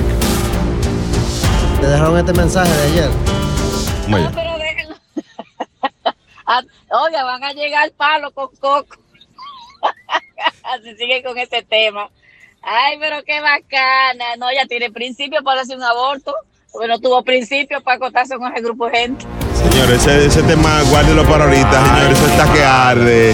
Te 1.82 1.86
dejaron 1.86 2.16
este 2.18 2.32
mensaje 2.32 2.72
de 2.72 2.82
ayer. 2.92 3.10
Vaya. 4.08 4.30
pero 4.34 4.58
déjenlo. 4.58 4.96
Ah, 6.46 6.60
Oiga, 6.90 7.24
van 7.24 7.42
a 7.42 7.52
llegar 7.54 7.90
palo 7.92 8.30
con 8.32 8.48
coco. 8.56 8.96
Así 10.62 10.94
sigue 10.96 11.22
con 11.22 11.38
ese 11.38 11.62
tema. 11.62 12.10
Ay, 12.62 12.98
pero 13.00 13.24
qué 13.24 13.40
bacana. 13.40 14.36
No, 14.38 14.52
ya 14.52 14.66
tiene 14.66 14.90
principio 14.90 15.42
para 15.42 15.62
hacer 15.62 15.78
un 15.78 15.82
aborto. 15.84 16.34
Porque 16.70 16.88
no 16.88 16.98
tuvo 16.98 17.22
principio 17.22 17.80
para 17.82 17.96
acostarse 17.96 18.36
con 18.36 18.52
ese 18.52 18.62
grupo 18.62 18.86
de 18.90 18.98
gente. 18.98 19.24
Señores, 19.54 20.06
ese, 20.06 20.26
ese 20.26 20.42
tema 20.42 20.82
guárdelo 20.90 21.24
para 21.26 21.44
ahorita, 21.44 21.82
señores. 21.86 22.18
Eso 22.18 22.26
está 22.26 22.52
que 22.52 22.62
arde. 22.62 23.30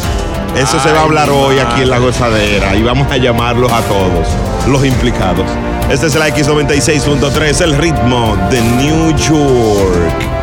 Eso 0.57 0.79
se 0.79 0.93
va 0.93 1.00
a 1.00 1.03
hablar 1.03 1.31
hoy 1.31 1.59
aquí 1.59 1.83
en 1.83 1.91
la 1.91 1.99
gozadera 1.99 2.77
y 2.77 2.83
vamos 2.83 3.11
a 3.11 3.17
llamarlos 3.17 3.73
a 3.73 3.83
todos 3.83 4.29
los 4.69 4.85
implicados. 4.85 5.47
Este 5.91 6.07
es 6.07 6.15
la 6.15 6.29
X96.3, 6.29 7.61
el 7.62 7.77
ritmo 7.77 8.37
de 8.50 8.61
New 8.61 9.17
York. 9.17 10.39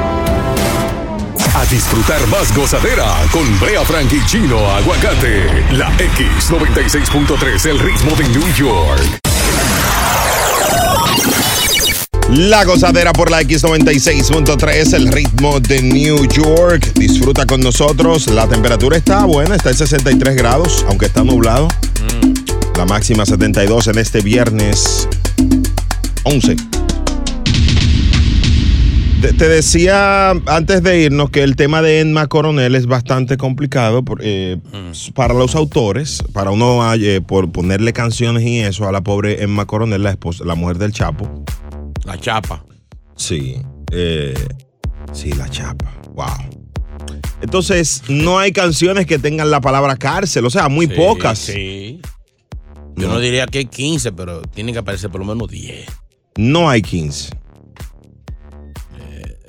Disfrutar 1.69 2.25
más 2.27 2.55
gozadera 2.55 3.13
con 3.29 3.59
Brea 3.59 3.83
Frank 3.83 4.09
y 4.13 4.25
Chino 4.25 4.71
Aguacate. 4.71 5.65
La 5.73 5.91
X96.3, 5.97 7.65
el 7.65 7.79
ritmo 7.79 8.15
de 8.15 8.23
New 8.29 8.53
York. 8.55 9.19
La 12.29 12.63
gozadera 12.63 13.11
por 13.11 13.29
la 13.29 13.41
X96.3, 13.41 14.93
el 14.93 15.07
ritmo 15.09 15.59
de 15.59 15.81
New 15.81 16.25
York. 16.29 16.93
Disfruta 16.93 17.45
con 17.45 17.59
nosotros. 17.59 18.27
La 18.27 18.47
temperatura 18.47 18.95
está 18.95 19.25
buena, 19.25 19.57
está 19.57 19.71
en 19.71 19.77
63 19.77 20.37
grados, 20.37 20.85
aunque 20.87 21.07
está 21.07 21.25
nublado. 21.25 21.67
La 22.77 22.85
máxima 22.85 23.25
72 23.25 23.87
en 23.87 23.97
este 23.97 24.21
viernes 24.21 25.09
11. 26.23 26.76
Te, 29.21 29.33
te 29.33 29.47
decía 29.49 30.29
antes 30.45 30.83
de 30.83 31.01
irnos 31.01 31.31
que 31.31 31.41
el 31.41 31.55
tema 31.55 31.81
de 31.81 32.01
Emma 32.01 32.27
Coronel 32.27 32.75
es 32.75 32.85
bastante 32.85 33.35
complicado 33.37 34.03
por- 34.05 34.19
eh, 34.23 34.57
para 35.15 35.33
los 35.33 35.55
autores, 35.55 36.23
para 36.33 36.51
uno 36.51 36.93
eh, 36.93 37.21
por 37.21 37.51
ponerle 37.51 37.93
canciones 37.93 38.43
y 38.43 38.59
eso 38.59 38.87
a 38.87 38.91
la 38.91 39.01
pobre 39.01 39.41
Emma 39.43 39.65
Coronel, 39.65 40.03
la, 40.03 40.11
esposa, 40.11 40.43
la 40.45 40.53
mujer 40.53 40.77
del 40.77 40.91
Chapo. 40.91 41.43
La 42.05 42.19
chapa. 42.19 42.63
Sí, 43.15 43.55
eh, 43.91 44.35
sí, 45.13 45.31
la 45.33 45.49
chapa. 45.49 45.91
Wow. 46.13 46.27
Entonces, 47.41 48.03
no 48.07 48.37
hay 48.37 48.51
canciones 48.51 49.07
que 49.07 49.17
tengan 49.17 49.49
la 49.49 49.61
palabra 49.61 49.95
cárcel, 49.97 50.45
o 50.45 50.49
sea, 50.51 50.69
muy 50.69 50.85
Sí, 50.85 50.93
pocas. 50.95 51.39
Sí. 51.39 52.01
Yo 52.95 53.07
No. 53.07 53.15
no. 53.15 53.19
diría 53.19 53.47
que 53.47 53.59
hay 53.59 53.65
15, 53.65 54.11
pero 54.11 54.41
tienen 54.43 54.73
que 54.73 54.79
aparecer 54.79 55.09
por 55.09 55.19
lo 55.21 55.25
menos 55.25 55.49
10. 55.49 55.87
No 56.37 56.69
hay 56.69 56.81
15. 56.83 57.29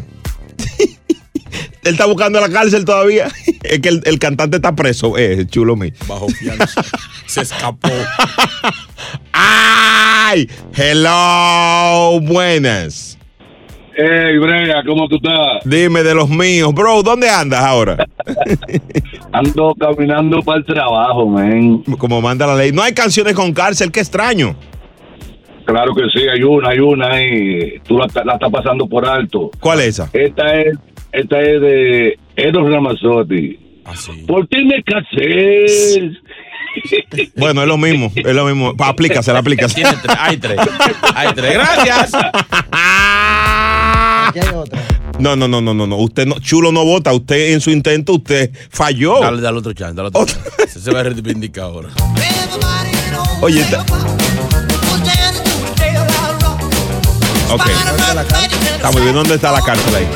Él 1.89 1.95
está 1.95 2.05
buscando 2.05 2.39
la 2.39 2.49
cárcel 2.49 2.85
todavía. 2.85 3.27
Es 3.63 3.79
que 3.79 3.89
el, 3.89 4.01
el 4.05 4.19
cantante 4.19 4.55
está 4.57 4.75
preso. 4.75 5.17
Eh, 5.17 5.45
chulo 5.47 5.75
mi. 5.75 5.91
Bajo 6.07 6.29
fianza. 6.29 6.81
Se 7.25 7.41
escapó. 7.41 7.89
¡Ay! 9.33 10.49
Hello, 10.75 12.19
buenas. 12.21 13.17
Hey, 13.95 14.37
Brea, 14.37 14.81
¿cómo 14.87 15.07
tú 15.09 15.17
estás? 15.17 15.63
Dime 15.65 16.03
de 16.03 16.15
los 16.15 16.29
míos. 16.29 16.73
Bro, 16.73 17.03
¿dónde 17.03 17.29
andas 17.29 17.61
ahora? 17.61 17.97
Ando 19.33 19.75
caminando 19.77 20.41
para 20.41 20.59
el 20.59 20.65
trabajo, 20.65 21.27
man. 21.27 21.83
Como 21.97 22.21
manda 22.21 22.47
la 22.47 22.55
ley. 22.55 22.71
No 22.71 22.81
hay 22.81 22.93
canciones 22.93 23.33
con 23.33 23.51
cárcel, 23.51 23.91
qué 23.91 23.99
extraño. 23.99 24.55
Claro 25.65 25.93
que 25.93 26.03
sí, 26.11 26.27
hay 26.27 26.41
una, 26.41 26.69
hay 26.69 26.79
una 26.79 27.21
y 27.23 27.79
tú 27.85 27.97
la, 27.97 28.07
la 28.23 28.33
estás 28.33 28.49
pasando 28.49 28.87
por 28.87 29.05
alto. 29.05 29.51
¿Cuál 29.59 29.81
es 29.81 29.87
esa? 29.87 30.09
Esta 30.13 30.55
es, 30.55 30.77
esta 31.11 31.41
es 31.41 31.61
de 31.61 32.19
Eros 32.35 32.69
Ramazzotti. 32.71 33.59
Así. 33.85 34.11
¿Por 34.27 34.47
qué 34.47 34.63
me 34.63 34.83
casé? 34.83 36.11
Bueno, 37.35 37.63
es 37.63 37.67
lo 37.67 37.77
mismo, 37.77 38.11
es 38.15 38.35
lo 38.35 38.45
mismo. 38.45 38.73
Tiene 39.73 39.89
tres, 40.01 40.15
hay 40.19 40.37
tres. 40.37 40.57
Hay 41.15 41.33
tres. 41.33 41.53
Gracias. 41.53 42.11
Aquí 44.29 44.39
hay 44.39 44.53
otra. 44.55 44.79
No, 45.17 45.35
no, 45.35 45.47
no, 45.47 45.61
no, 45.61 45.73
no, 45.73 45.87
no. 45.87 45.97
Usted 45.97 46.27
no, 46.27 46.39
chulo 46.39 46.71
no 46.71 46.85
vota. 46.85 47.11
Usted 47.11 47.53
en 47.53 47.61
su 47.61 47.71
intento, 47.71 48.13
usted 48.13 48.51
falló. 48.69 49.19
Dale, 49.19 49.41
dale 49.41 49.57
otro 49.57 49.73
chance, 49.73 49.95
dale 49.95 50.09
otro 50.09 50.25
chance. 50.25 50.67
Se, 50.67 50.79
se 50.79 50.91
va 50.91 50.99
a 51.01 51.03
reivindicar 51.03 51.65
ahora. 51.65 51.89
Oye, 53.41 53.61
está- 53.61 53.83
ok. 57.49 57.67
Está 58.75 58.91
muy 58.91 59.01
bien. 59.01 59.13
¿Dónde 59.13 59.35
está 59.35 59.51
la 59.51 59.61
cárcel 59.61 59.95
ahí? 59.95 60.07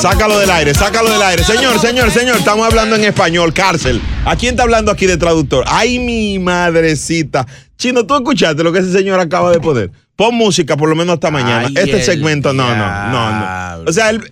Sácalo 0.00 0.38
del 0.38 0.50
aire, 0.50 0.74
sácalo 0.74 1.10
del 1.10 1.22
aire. 1.22 1.44
Señor, 1.44 1.78
señor, 1.78 2.10
señor, 2.10 2.36
estamos 2.36 2.66
hablando 2.66 2.96
en 2.96 3.04
español, 3.04 3.54
cárcel. 3.54 4.00
¿A 4.24 4.34
quién 4.34 4.54
está 4.54 4.64
hablando 4.64 4.90
aquí 4.90 5.06
de 5.06 5.16
traductor? 5.16 5.64
Ay, 5.68 6.00
mi 6.00 6.40
madrecita. 6.40 7.46
Chino, 7.76 8.04
¿tú 8.04 8.16
escuchaste 8.16 8.64
lo 8.64 8.72
que 8.72 8.80
ese 8.80 8.92
señor 8.92 9.20
acaba 9.20 9.52
de 9.52 9.60
poner? 9.60 9.92
Pon 10.16 10.34
música 10.34 10.76
por 10.76 10.88
lo 10.88 10.96
menos 10.96 11.14
hasta 11.14 11.30
mañana. 11.30 11.68
Ay, 11.68 11.74
este 11.76 12.02
segmento, 12.02 12.52
no, 12.52 12.74
no, 12.74 13.10
no, 13.10 13.30
no. 13.30 13.84
O 13.86 13.92
sea, 13.92 14.10
el... 14.10 14.22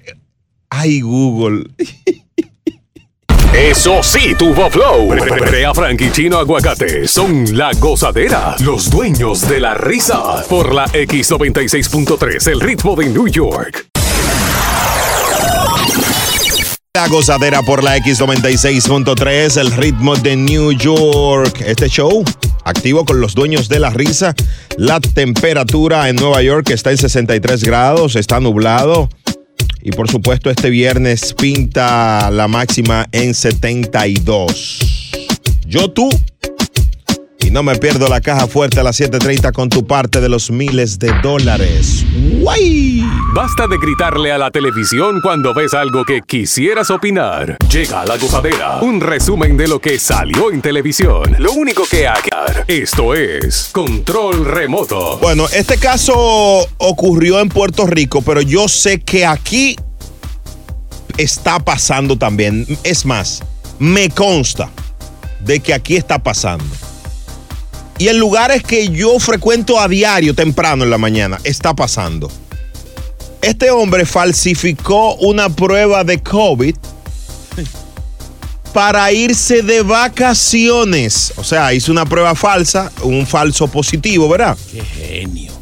Ay, 0.70 1.00
Google. 1.00 1.64
Eso 3.52 4.00
sí, 4.02 4.34
tuvo 4.38 4.70
flow. 4.70 5.08
Brea 5.08 5.74
Frank 5.74 6.00
Chino 6.12 6.38
Aguacate 6.38 7.08
son 7.08 7.56
la 7.56 7.72
gozadera, 7.72 8.54
los 8.60 8.88
dueños 8.88 9.48
de 9.48 9.58
la 9.58 9.74
risa. 9.74 10.44
Por 10.48 10.72
la 10.72 10.86
X96.3, 10.86 12.46
el 12.48 12.60
ritmo 12.60 12.94
de 12.94 13.08
New 13.08 13.26
York. 13.26 13.88
La 16.94 17.08
gozadera 17.08 17.62
por 17.62 17.82
la 17.82 17.96
X96.3, 17.98 19.60
el 19.60 19.72
ritmo 19.72 20.14
de 20.14 20.36
New 20.36 20.70
York. 20.72 21.60
Este 21.66 21.88
show 21.88 22.24
activo 22.64 23.04
con 23.04 23.20
los 23.20 23.34
dueños 23.34 23.68
de 23.68 23.80
la 23.80 23.90
risa. 23.90 24.34
La 24.76 25.00
temperatura 25.00 26.08
en 26.08 26.16
Nueva 26.16 26.40
York 26.42 26.70
está 26.70 26.90
en 26.90 26.98
63 26.98 27.64
grados, 27.64 28.14
está 28.14 28.38
nublado. 28.38 29.08
Y 29.82 29.92
por 29.92 30.10
supuesto 30.10 30.50
este 30.50 30.70
viernes 30.70 31.34
pinta 31.34 32.30
la 32.30 32.48
máxima 32.48 33.06
en 33.12 33.34
72. 33.34 35.10
Yo 35.66 35.90
tú. 35.90 36.08
Y 37.42 37.50
no 37.50 37.62
me 37.62 37.74
pierdo 37.76 38.06
la 38.08 38.20
caja 38.20 38.46
fuerte 38.46 38.80
a 38.80 38.82
las 38.82 39.00
7.30 39.00 39.52
con 39.52 39.68
tu 39.68 39.86
parte 39.86 40.20
de 40.20 40.28
los 40.28 40.50
miles 40.50 40.98
de 40.98 41.12
dólares. 41.22 42.04
¡Guay! 42.38 43.02
Basta 43.34 43.66
de 43.66 43.76
gritarle 43.78 44.30
a 44.30 44.38
la 44.38 44.50
televisión 44.50 45.20
cuando 45.22 45.54
ves 45.54 45.74
algo 45.74 46.04
que 46.04 46.20
quisieras 46.22 46.90
opinar. 46.90 47.56
Llega 47.70 48.04
la 48.04 48.18
gozadera, 48.18 48.80
un 48.82 49.00
resumen 49.00 49.56
de 49.56 49.68
lo 49.68 49.80
que 49.80 49.98
salió 49.98 50.50
en 50.52 50.60
televisión. 50.60 51.34
Lo 51.38 51.52
único 51.52 51.84
que 51.90 52.06
hay 52.06 52.22
que 52.22 52.30
hacer, 52.36 52.64
esto 52.68 53.14
es 53.14 53.70
Control 53.72 54.44
Remoto. 54.44 55.18
Bueno, 55.18 55.46
este 55.52 55.78
caso 55.78 56.66
ocurrió 56.78 57.40
en 57.40 57.48
Puerto 57.48 57.86
Rico, 57.86 58.22
pero 58.22 58.42
yo 58.42 58.68
sé 58.68 59.00
que 59.00 59.24
aquí 59.24 59.76
está 61.16 61.58
pasando 61.58 62.16
también. 62.16 62.66
Es 62.84 63.04
más, 63.06 63.42
me 63.78 64.10
consta 64.10 64.70
de 65.40 65.60
que 65.60 65.74
aquí 65.74 65.96
está 65.96 66.22
pasando. 66.22 66.64
Y 68.00 68.08
en 68.08 68.18
lugares 68.18 68.62
que 68.62 68.88
yo 68.88 69.18
frecuento 69.18 69.78
a 69.78 69.86
diario, 69.86 70.34
temprano 70.34 70.84
en 70.84 70.90
la 70.90 70.96
mañana, 70.96 71.38
está 71.44 71.74
pasando. 71.74 72.32
Este 73.42 73.70
hombre 73.70 74.06
falsificó 74.06 75.16
una 75.16 75.50
prueba 75.50 76.02
de 76.02 76.18
COVID 76.18 76.76
para 78.72 79.12
irse 79.12 79.60
de 79.60 79.82
vacaciones. 79.82 81.34
O 81.36 81.44
sea, 81.44 81.74
hizo 81.74 81.92
una 81.92 82.06
prueba 82.06 82.34
falsa, 82.34 82.90
un 83.02 83.26
falso 83.26 83.68
positivo, 83.68 84.30
¿verdad? 84.30 84.56
Qué 84.72 84.82
genio. 84.82 85.52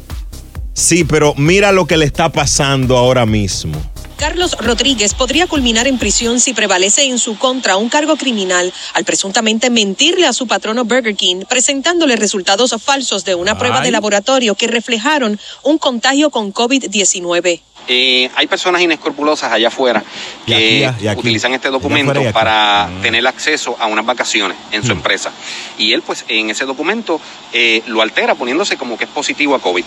Sí, 0.71 1.03
pero 1.03 1.35
mira 1.35 1.73
lo 1.73 1.87
que 1.87 1.97
le 1.97 2.05
está 2.05 2.31
pasando 2.31 2.95
ahora 2.95 3.25
mismo. 3.25 3.81
Carlos 4.19 4.57
Rodríguez 4.59 5.13
podría 5.13 5.47
culminar 5.47 5.87
en 5.87 5.97
prisión 5.97 6.41
si 6.41 6.53
prevalece 6.53 7.05
en 7.05 7.19
su 7.19 7.37
contra 7.37 7.77
un 7.77 7.87
cargo 7.87 8.17
criminal 8.17 8.73
al 8.93 9.05
presuntamente 9.05 9.69
mentirle 9.69 10.27
a 10.27 10.33
su 10.33 10.45
patrono 10.45 10.83
Burger 10.83 11.15
King, 11.15 11.45
presentándole 11.47 12.17
resultados 12.17 12.75
falsos 12.83 13.23
de 13.23 13.35
una 13.35 13.57
prueba 13.57 13.79
de 13.79 13.91
laboratorio 13.91 14.55
que 14.55 14.67
reflejaron 14.67 15.39
un 15.63 15.77
contagio 15.77 16.31
con 16.31 16.53
COVID-19. 16.53 17.61
Eh, 17.87 18.29
hay 18.35 18.47
personas 18.47 18.81
inescrupulosas 18.81 19.53
allá 19.53 19.69
afuera 19.69 20.03
que 20.45 20.85
aquí, 20.85 21.07
aquí. 21.07 21.19
utilizan 21.21 21.53
este 21.53 21.69
documento 21.69 22.21
para 22.33 22.89
tener 23.01 23.25
acceso 23.25 23.77
a 23.79 23.87
unas 23.87 24.05
vacaciones 24.05 24.57
en 24.73 24.81
Mm. 24.81 24.85
su 24.85 24.91
empresa. 24.91 25.31
Y 25.77 25.93
él, 25.93 26.01
pues, 26.01 26.25
en 26.27 26.49
ese 26.49 26.65
documento 26.65 27.21
eh, 27.53 27.81
lo 27.87 28.01
altera 28.01 28.35
poniéndose 28.35 28.75
como 28.75 28.97
que 28.97 29.05
es 29.05 29.09
positivo 29.09 29.55
a 29.55 29.59
COVID. 29.61 29.85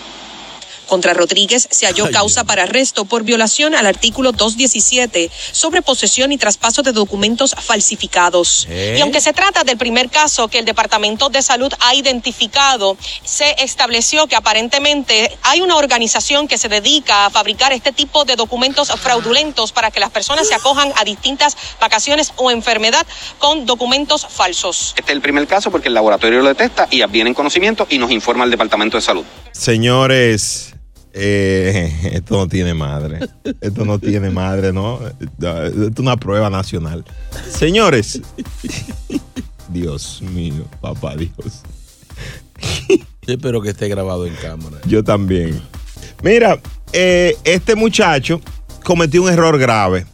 Contra 0.88 1.14
Rodríguez 1.14 1.68
se 1.70 1.86
halló 1.86 2.10
causa 2.10 2.44
para 2.44 2.64
arresto 2.64 3.04
por 3.04 3.22
violación 3.22 3.74
al 3.74 3.86
artículo 3.86 4.32
217 4.32 5.30
sobre 5.52 5.82
posesión 5.82 6.32
y 6.32 6.38
traspaso 6.38 6.82
de 6.82 6.92
documentos 6.92 7.54
falsificados. 7.58 8.66
¿Eh? 8.68 8.96
Y 8.98 9.00
aunque 9.00 9.20
se 9.20 9.32
trata 9.32 9.64
del 9.64 9.76
primer 9.76 10.10
caso 10.10 10.48
que 10.48 10.58
el 10.58 10.64
Departamento 10.64 11.28
de 11.28 11.42
Salud 11.42 11.72
ha 11.80 11.94
identificado, 11.94 12.96
se 13.24 13.54
estableció 13.62 14.26
que 14.26 14.36
aparentemente 14.36 15.36
hay 15.42 15.60
una 15.60 15.76
organización 15.76 16.48
que 16.48 16.58
se 16.58 16.68
dedica 16.68 17.26
a 17.26 17.30
fabricar 17.30 17.72
este 17.72 17.92
tipo 17.92 18.24
de 18.24 18.36
documentos 18.36 18.90
fraudulentos 19.00 19.72
para 19.72 19.90
que 19.90 20.00
las 20.00 20.10
personas 20.10 20.48
se 20.48 20.54
acojan 20.54 20.92
a 20.96 21.04
distintas 21.04 21.56
vacaciones 21.80 22.32
o 22.36 22.50
enfermedad 22.50 23.06
con 23.38 23.66
documentos 23.66 24.26
falsos. 24.28 24.94
Este 24.96 25.12
es 25.12 25.16
el 25.16 25.22
primer 25.22 25.46
caso 25.46 25.70
porque 25.70 25.88
el 25.88 25.94
laboratorio 25.94 26.40
lo 26.40 26.48
detecta 26.48 26.88
y 26.90 27.04
viene 27.06 27.30
en 27.30 27.34
conocimiento 27.34 27.86
y 27.88 27.98
nos 27.98 28.10
informa 28.10 28.44
al 28.44 28.50
Departamento 28.50 28.96
de 28.96 29.02
Salud. 29.02 29.24
Señores, 29.52 30.74
eh, 31.12 32.10
esto 32.12 32.36
no 32.36 32.48
tiene 32.48 32.74
madre. 32.74 33.20
Esto 33.60 33.84
no 33.84 33.98
tiene 33.98 34.30
madre, 34.30 34.72
¿no? 34.72 35.00
Esto 35.06 35.66
es 35.66 35.98
una 35.98 36.16
prueba 36.16 36.50
nacional. 36.50 37.04
Señores, 37.48 38.20
Dios 39.68 40.22
mío, 40.22 40.64
papá 40.80 41.16
Dios. 41.16 41.62
Yo 43.26 43.34
espero 43.34 43.60
que 43.60 43.70
esté 43.70 43.88
grabado 43.88 44.26
en 44.26 44.34
cámara. 44.34 44.78
Yo 44.86 45.04
también. 45.04 45.60
Mira, 46.22 46.60
eh, 46.92 47.36
este 47.44 47.74
muchacho 47.74 48.40
cometió 48.84 49.22
un 49.22 49.30
error 49.30 49.58
grave. 49.58 50.06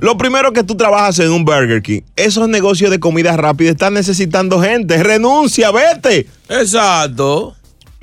Lo 0.00 0.18
primero 0.18 0.52
que 0.52 0.64
tú 0.64 0.74
trabajas 0.74 1.20
en 1.20 1.30
un 1.30 1.44
Burger 1.44 1.80
King, 1.80 2.00
esos 2.16 2.48
negocios 2.48 2.90
de 2.90 2.98
comida 2.98 3.36
rápida 3.36 3.70
están 3.70 3.94
necesitando 3.94 4.60
gente. 4.60 5.00
Renuncia, 5.00 5.70
vete. 5.70 6.26
Exacto. 6.48 7.54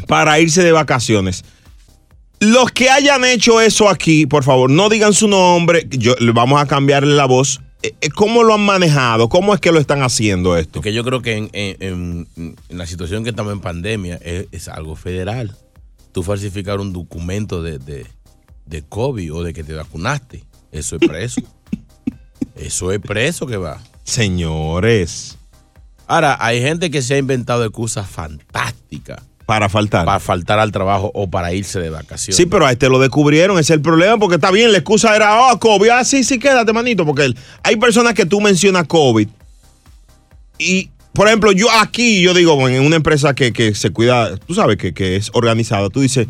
Para 0.08 0.40
irse 0.40 0.64
de 0.64 0.72
vacaciones. 0.72 1.44
Los 2.40 2.72
que 2.72 2.90
hayan 2.90 3.26
hecho 3.26 3.62
eso 3.62 3.90
aquí, 3.90 4.26
por 4.28 4.44
favor, 4.44 4.70
no 4.70 4.90
digan 4.90 5.14
su 5.14 5.28
nombre. 5.28 5.88
Yo, 5.90 6.14
vamos 6.34 6.62
a 6.62 6.68
cambiarle 6.68 7.16
la 7.16 7.26
voz. 7.26 7.62
Eh, 7.84 7.94
eh, 8.02 8.10
¿Cómo 8.10 8.44
lo 8.44 8.54
han 8.54 8.62
manejado? 8.66 9.30
¿Cómo 9.30 9.54
es 9.54 9.60
que 9.60 9.72
lo 9.72 9.80
están 9.80 10.02
haciendo 10.04 10.56
esto? 10.58 10.74
Porque 10.74 10.94
yo 10.94 11.04
creo 11.04 11.22
que 11.22 11.34
en, 11.38 11.50
en- 11.54 12.28
en- 12.36 12.56
en 12.70 12.78
la 12.78 12.86
situación 12.86 13.24
que 13.24 13.30
estamos 13.32 13.54
en 13.54 13.60
pandemia 13.60 14.16
es, 14.24 14.48
es 14.52 14.68
algo 14.68 14.96
federal. 14.96 15.56
Tú 16.12 16.24
falsificar 16.24 16.80
un 16.80 16.94
documento 16.94 17.62
de, 17.62 17.78
de, 17.80 18.06
de 18.66 18.82
COVID 18.84 19.34
o 19.34 19.44
de 19.44 19.54
que 19.54 19.64
te 19.64 19.74
vacunaste, 19.74 20.44
eso 20.72 20.98
es 21.00 21.08
preso. 21.08 21.42
eso 22.56 22.92
es 22.92 23.00
preso 23.00 23.46
que 23.48 23.58
va. 23.58 23.82
Señores. 24.04 25.38
Ahora, 26.08 26.38
hay 26.40 26.62
gente 26.62 26.90
que 26.90 27.02
se 27.02 27.16
ha 27.16 27.18
inventado 27.18 27.64
excusas 27.66 28.10
fantásticas. 28.10 29.22
Para 29.48 29.70
faltar. 29.70 30.06
Para 30.06 30.20
faltar 30.20 30.60
al 30.60 30.72
trabajo 30.72 31.10
o 31.16 31.28
para 31.30 31.54
irse 31.54 31.80
de 31.80 31.90
vacaciones. 31.90 32.36
Sí, 32.36 32.46
pero 32.46 32.66
a 32.68 32.72
este 32.74 32.90
lo 32.90 33.00
descubrieron, 33.00 33.58
ese 33.58 33.74
es 33.74 33.78
el 33.78 33.82
problema, 33.82 34.18
porque 34.20 34.36
está 34.36 34.52
bien, 34.52 34.72
la 34.74 34.78
excusa 34.78 35.16
era, 35.16 35.40
oh, 35.52 35.58
COVID, 35.58 35.90
ah, 35.90 36.04
sí, 36.04 36.24
sí, 36.24 36.38
quédate, 36.38 36.72
manito, 36.74 37.06
porque 37.06 37.24
el- 37.24 37.38
hay 37.64 37.78
personas 37.78 38.14
que 38.14 38.26
tú 38.26 38.42
mencionas 38.42 38.86
COVID 38.88 39.28
y, 40.60 40.90
por 41.14 41.28
ejemplo, 41.28 41.52
yo 41.54 41.68
aquí, 41.80 42.22
yo 42.22 42.34
digo, 42.34 42.68
en 42.68 42.86
una 42.86 42.98
empresa 42.98 43.34
que, 43.34 43.54
que 43.54 43.74
se 43.74 43.90
cuida, 43.92 44.36
tú 44.38 44.54
sabes, 44.54 44.78
que, 44.78 44.94
que 44.94 45.16
es 45.16 45.32
organizada, 45.34 45.90
tú 45.90 46.02
dices, 46.02 46.28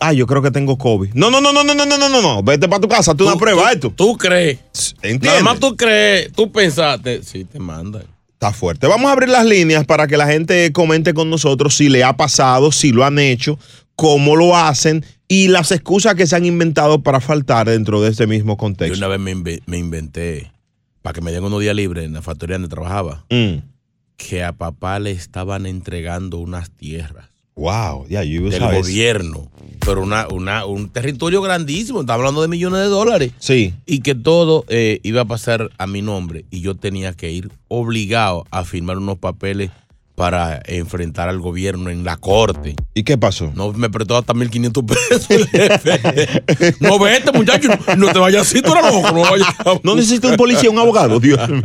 ah, 0.00 0.12
yo 0.14 0.26
creo 0.26 0.40
que 0.40 0.50
tengo 0.50 0.78
COVID. 0.78 1.10
No, 1.14 1.30
no, 1.30 1.40
no, 1.42 1.52
no, 1.52 1.62
no, 1.62 1.74
no, 1.74 1.84
no, 1.84 1.98
no, 1.98 2.08
no, 2.08 2.22
no, 2.22 2.42
vete 2.42 2.68
para 2.68 2.80
tu 2.80 2.88
casa, 2.88 3.14
tú 3.14 3.26
una 3.26 3.36
prueba 3.36 3.70
esto. 3.70 3.90
Tú 3.94 4.16
crees. 4.16 4.60
¿Entiendes? 5.02 5.30
Nada 5.30 5.42
más 5.42 5.60
tú 5.60 5.76
crees, 5.76 6.32
tú 6.32 6.50
pensaste, 6.50 7.22
sí, 7.22 7.44
te 7.44 7.58
mandan. 7.58 8.04
Está 8.38 8.52
fuerte. 8.52 8.86
Vamos 8.86 9.08
a 9.08 9.12
abrir 9.14 9.28
las 9.30 9.44
líneas 9.44 9.84
para 9.84 10.06
que 10.06 10.16
la 10.16 10.28
gente 10.28 10.70
comente 10.72 11.12
con 11.12 11.28
nosotros 11.28 11.74
si 11.76 11.88
le 11.88 12.04
ha 12.04 12.16
pasado, 12.16 12.70
si 12.70 12.92
lo 12.92 13.04
han 13.04 13.18
hecho, 13.18 13.58
cómo 13.96 14.36
lo 14.36 14.56
hacen 14.56 15.04
y 15.26 15.48
las 15.48 15.72
excusas 15.72 16.14
que 16.14 16.24
se 16.28 16.36
han 16.36 16.44
inventado 16.46 17.02
para 17.02 17.20
faltar 17.20 17.68
dentro 17.68 18.00
de 18.00 18.10
este 18.10 18.28
mismo 18.28 18.52
Yo 18.52 18.56
contexto. 18.58 18.96
una 18.96 19.08
vez 19.08 19.18
me, 19.18 19.34
inve- 19.34 19.60
me 19.66 19.76
inventé, 19.78 20.52
para 21.02 21.14
que 21.14 21.20
me 21.20 21.32
den 21.32 21.42
unos 21.42 21.60
días 21.60 21.74
libres 21.74 22.04
en 22.04 22.12
la 22.12 22.22
factoría 22.22 22.54
donde 22.54 22.68
trabajaba, 22.68 23.24
Mm. 23.28 23.56
que 24.16 24.44
a 24.44 24.52
papá 24.52 25.00
le 25.00 25.10
estaban 25.10 25.66
entregando 25.66 26.38
unas 26.38 26.70
tierras. 26.70 27.28
Wow, 27.58 28.06
ya, 28.08 28.22
yo 28.22 28.36
iba 28.40 28.48
a 28.48 28.50
del 28.52 28.60
saber. 28.60 28.80
gobierno. 28.82 29.50
Pero 29.80 30.02
una, 30.02 30.28
una, 30.28 30.64
un 30.66 30.88
territorio 30.90 31.40
grandísimo, 31.42 32.00
está 32.02 32.14
hablando 32.14 32.40
de 32.42 32.48
millones 32.48 32.80
de 32.80 32.86
dólares. 32.88 33.32
Sí. 33.38 33.74
Y 33.86 34.00
que 34.00 34.14
todo 34.14 34.64
eh, 34.68 35.00
iba 35.02 35.22
a 35.22 35.24
pasar 35.24 35.70
a 35.78 35.86
mi 35.86 36.02
nombre 36.02 36.44
y 36.50 36.60
yo 36.60 36.74
tenía 36.76 37.12
que 37.14 37.30
ir 37.32 37.50
obligado 37.68 38.46
a 38.50 38.64
firmar 38.64 38.98
unos 38.98 39.18
papeles 39.18 39.70
para 40.14 40.60
enfrentar 40.66 41.28
al 41.28 41.38
gobierno 41.38 41.90
en 41.90 42.02
la 42.04 42.16
corte. 42.16 42.74
¿Y 42.92 43.04
qué 43.04 43.16
pasó? 43.16 43.52
No, 43.54 43.72
me 43.72 43.88
prestó 43.88 44.16
hasta 44.16 44.34
1.500 44.34 44.84
pesos. 44.84 45.28
No, 46.80 46.98
vete, 46.98 47.30
muchacho, 47.32 47.68
no, 47.96 48.12
te 48.12 48.18
vayas 48.18 48.42
así, 48.42 48.60
tú 48.60 48.72
eres 48.72 48.84
loco. 48.92 49.12
No, 49.12 49.20
vayas. 49.30 49.48
No 49.84 49.94
necesito 49.94 50.28
un 50.28 50.36
policía, 50.36 50.70
un 50.70 50.78
abogado, 50.78 51.20
Dios 51.20 51.38
mío. 51.48 51.62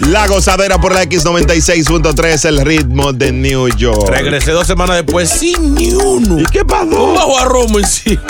La 0.00 0.26
gozadera 0.26 0.78
por 0.78 0.94
la 0.94 1.04
X96.3, 1.04 2.48
el 2.48 2.60
ritmo 2.60 3.12
de 3.12 3.32
New 3.32 3.68
York. 3.76 4.08
Regresé 4.08 4.52
dos 4.52 4.66
semanas 4.66 4.96
después 4.96 5.28
sin 5.28 5.74
ni 5.74 5.92
uno. 5.92 6.40
¿Y 6.40 6.44
qué 6.46 6.64
pasó? 6.64 7.12
Bajo 7.14 7.38
a 7.38 7.44
Romo 7.44 7.78
encima. 7.78 8.22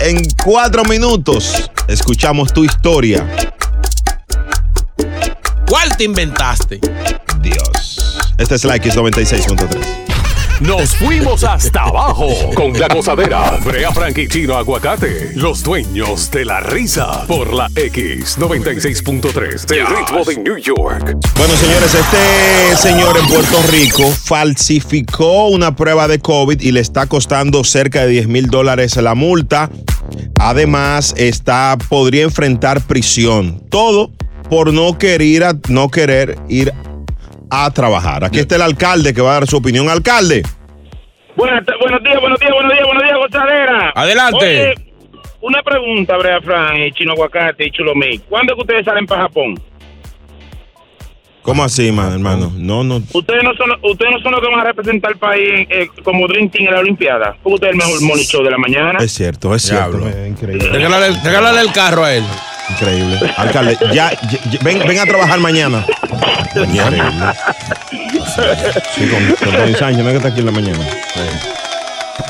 En 0.00 0.26
cuatro 0.44 0.84
minutos 0.84 1.70
escuchamos 1.88 2.52
tu 2.52 2.64
historia. 2.64 3.26
¿Cuál 5.68 5.96
te 5.96 6.04
inventaste? 6.04 6.80
Dios. 7.40 8.18
Esta 8.38 8.54
es 8.54 8.64
la 8.64 8.76
X96.3. 8.76 10.05
Nos 10.60 10.96
fuimos 10.96 11.44
hasta 11.44 11.82
abajo 11.82 12.28
con 12.54 12.72
la 12.78 12.88
gozadera. 12.88 13.58
Brea 13.62 13.92
Frank 13.92 14.16
y 14.18 14.26
Chino 14.28 14.54
Aguacate, 14.56 15.32
los 15.34 15.62
dueños 15.62 16.30
de 16.30 16.44
la 16.46 16.60
risa 16.60 17.26
por 17.26 17.52
la 17.52 17.68
X96.3 17.70 19.66
del 19.66 19.86
ritmo 19.86 20.24
de 20.24 20.36
New 20.38 20.56
York. 20.56 21.14
Bueno, 21.36 21.54
señores, 21.56 21.94
este 21.94 22.76
señor 22.76 23.18
en 23.18 23.26
Puerto 23.28 23.58
Rico 23.70 24.10
falsificó 24.10 25.48
una 25.48 25.76
prueba 25.76 26.08
de 26.08 26.18
COVID 26.20 26.60
y 26.60 26.72
le 26.72 26.80
está 26.80 27.06
costando 27.06 27.62
cerca 27.62 28.02
de 28.06 28.08
10 28.12 28.28
mil 28.28 28.46
dólares 28.48 28.96
la 28.96 29.14
multa. 29.14 29.70
Además, 30.40 31.14
está, 31.18 31.76
podría 31.88 32.22
enfrentar 32.22 32.80
prisión. 32.80 33.62
Todo 33.68 34.10
por 34.48 34.72
no 34.72 34.96
querer, 34.96 35.22
ir 35.22 35.44
a- 35.44 35.56
no 35.68 35.90
querer 35.90 36.38
ir 36.48 36.72
a 37.50 37.70
trabajar. 37.70 38.24
Aquí 38.24 38.38
está 38.38 38.56
el 38.56 38.62
alcalde 38.62 39.12
que 39.14 39.20
va 39.22 39.30
a 39.30 39.34
dar 39.34 39.46
su 39.46 39.56
opinión. 39.56 39.88
Alcalde. 39.88 40.42
Buenas, 41.36 41.64
buenos 41.80 42.02
días, 42.02 42.20
buenos 42.20 42.40
días, 42.40 42.52
buenos 42.52 42.72
días, 42.72 42.84
buenos 42.86 43.02
días, 43.04 43.16
gozadera. 43.18 43.92
Adelante. 43.94 44.36
Oye, 44.38 44.74
una 45.42 45.62
pregunta, 45.62 46.16
Brea 46.16 46.40
Fran, 46.40 46.76
y 46.82 46.92
Chino 46.92 47.12
Aguacate 47.12 47.66
y 47.66 47.70
Chulomey. 47.70 48.18
¿Cuándo 48.28 48.52
es 48.52 48.56
que 48.56 48.60
ustedes 48.62 48.84
salen 48.84 49.06
para 49.06 49.22
Japón? 49.22 49.54
¿Cómo 51.42 51.62
así, 51.62 51.92
man, 51.92 52.12
hermano? 52.14 52.52
No, 52.56 52.82
no. 52.82 52.96
Ustedes 53.12 53.44
no 53.44 53.54
son, 53.54 53.70
ustedes 53.82 54.10
no 54.12 54.18
son 54.20 54.32
los 54.32 54.40
que 54.40 54.48
van 54.48 54.60
a 54.60 54.64
representar 54.64 55.12
al 55.12 55.18
país 55.18 55.66
eh, 55.70 55.88
como 56.02 56.26
Dream 56.26 56.48
Team 56.50 56.66
en 56.66 56.74
la 56.74 56.80
Olimpiada. 56.80 57.36
Porque 57.40 57.54
ustedes 57.54 57.76
es 57.76 57.80
el 57.84 57.86
mejor 57.86 58.02
morning 58.02 58.24
show 58.24 58.42
de 58.42 58.50
la 58.50 58.58
mañana. 58.58 58.98
Es 58.98 59.12
cierto, 59.12 59.54
es 59.54 59.62
cierto. 59.62 59.98
Diablo. 59.98 60.08
Es 60.08 60.28
increíble. 60.28 60.68
Regálale, 60.70 61.06
el- 61.06 61.22
regálale 61.22 61.60
el 61.60 61.72
carro 61.72 62.02
a 62.04 62.14
él. 62.14 62.24
Increíble. 62.70 63.18
Alcalde, 63.36 63.78
ya, 63.94 64.10
ya- 64.12 64.50
ya- 64.50 64.58
ven, 64.62 64.80
ven 64.86 64.98
a 64.98 65.04
trabajar 65.06 65.38
mañana. 65.40 65.84
Increíble. 66.54 67.10
Sí, 68.94 69.08
con, 69.08 69.46
con 69.48 69.56
Tony 69.56 69.74
Sánchez, 69.74 70.02
no 70.04 70.10
es 70.10 70.12
que 70.12 70.16
está 70.16 70.28
aquí 70.28 70.40
en 70.40 70.46
la 70.46 70.52
mañana. 70.52 70.86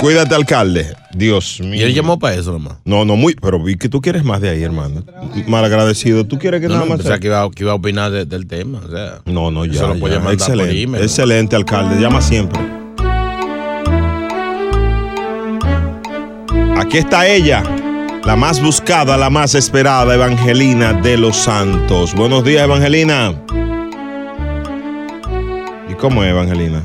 Cuídate, 0.01 0.35
alcalde. 0.35 0.95
Dios 1.15 1.61
mío. 1.61 1.75
Y 1.75 1.83
él 1.83 1.95
llamó 1.95 2.19
para 2.19 2.35
eso 2.35 2.53
nomás. 2.53 2.75
No, 2.85 3.05
no, 3.07 3.17
muy, 3.17 3.35
pero 3.35 3.59
vi 3.63 3.77
que 3.77 3.89
tú 3.89 4.03
quieres 4.03 4.25
más 4.25 4.41
de 4.43 4.51
ahí, 4.51 4.63
hermano. 4.63 5.03
Malagradecido. 5.47 6.27
¿Tú 6.27 6.39
quieres 6.39 6.61
que 6.61 6.67
No, 6.69 6.75
nada 6.75 6.85
no, 6.85 6.91
más? 6.91 6.99
pensaba 6.99 7.19
que 7.19 7.29
iba, 7.29 7.51
que 7.51 7.63
iba 7.65 7.73
a 7.73 7.77
opinar 7.77 8.11
de- 8.11 8.27
del 8.27 8.47
tema. 8.47 8.81
O 8.87 8.91
sea, 8.91 9.21
No, 9.25 9.51
no, 9.51 9.65
ya. 9.65 9.73
Eso 9.73 9.89
lo 9.89 9.99
puede 9.99 10.21
por 10.21 10.33
Excelente, 10.35 10.83
email. 10.83 11.03
excelente, 11.03 11.57
alcalde. 11.57 11.99
Llama 12.01 12.21
siempre. 12.21 12.61
Aquí 16.79 16.99
está 16.99 17.27
ella, 17.27 17.63
la 18.27 18.35
más 18.37 18.61
buscada, 18.61 19.17
la 19.17 19.31
más 19.31 19.55
esperada, 19.55 20.15
Evangelina 20.15 20.93
de 20.93 21.17
los 21.17 21.37
Santos. 21.37 22.15
Buenos 22.15 22.45
días, 22.45 22.65
Evangelina. 22.65 23.35
¿Y 25.89 25.95
cómo 25.95 26.23
es, 26.25 26.31
Evangelina? 26.31 26.83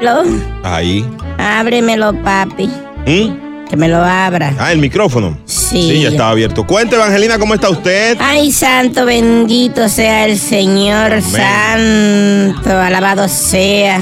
Lo- 0.00 0.22
Ahí. 0.62 1.06
ábremelo, 1.38 2.14
papi. 2.22 2.66
¿Mm? 3.06 3.66
Que 3.68 3.76
me 3.76 3.88
lo 3.88 4.02
abra. 4.02 4.54
Ah, 4.58 4.72
el 4.72 4.78
micrófono. 4.78 5.36
Sí. 5.44 5.88
Sí, 5.90 6.02
ya 6.02 6.08
estaba 6.10 6.30
abierto. 6.30 6.66
Cuente, 6.66 6.96
Evangelina, 6.96 7.38
¿cómo 7.38 7.54
está 7.54 7.68
usted? 7.68 8.16
Ay, 8.20 8.52
santo 8.52 9.04
bendito 9.04 9.88
sea 9.88 10.24
el 10.26 10.38
Señor, 10.38 11.20
santo, 11.22 12.70
alabado 12.70 13.28
sea. 13.28 14.00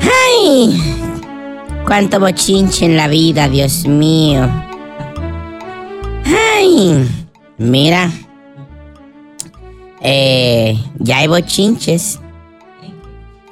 Ay, 0.00 0.80
cuánto 1.86 2.18
bochinche 2.18 2.84
en 2.84 2.96
la 2.96 3.08
vida, 3.08 3.48
Dios 3.48 3.86
mío. 3.86 4.48
Ay, 6.24 7.08
mira, 7.58 8.10
eh, 10.00 10.78
ya 10.98 11.18
hay 11.18 11.28
bochinches. 11.28 12.20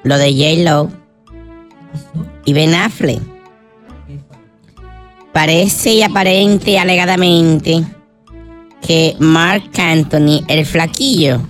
Lo 0.03 0.19
de 0.19 0.33
J-Lo 0.33 0.91
y 2.45 2.53
Ben 2.53 2.75
Affleck. 2.75 3.23
Parece 5.33 5.95
y 5.95 6.03
aparente 6.03 6.73
y 6.73 6.77
alegadamente 6.77 7.85
que 8.87 9.17
Mark 9.19 9.71
Anthony, 9.79 10.45
el 10.47 10.67
flaquillo, 10.67 11.41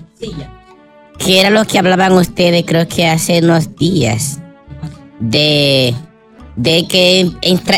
que 1.19 1.41
era 1.41 1.51
lo 1.51 1.65
que 1.65 1.79
hablaban 1.79 2.13
ustedes 2.13 2.65
creo 2.65 2.87
que 2.87 3.09
hace 3.09 3.41
unos 3.41 3.75
días, 3.77 4.39
de, 5.19 5.95
de 6.57 6.87
que 6.87 7.31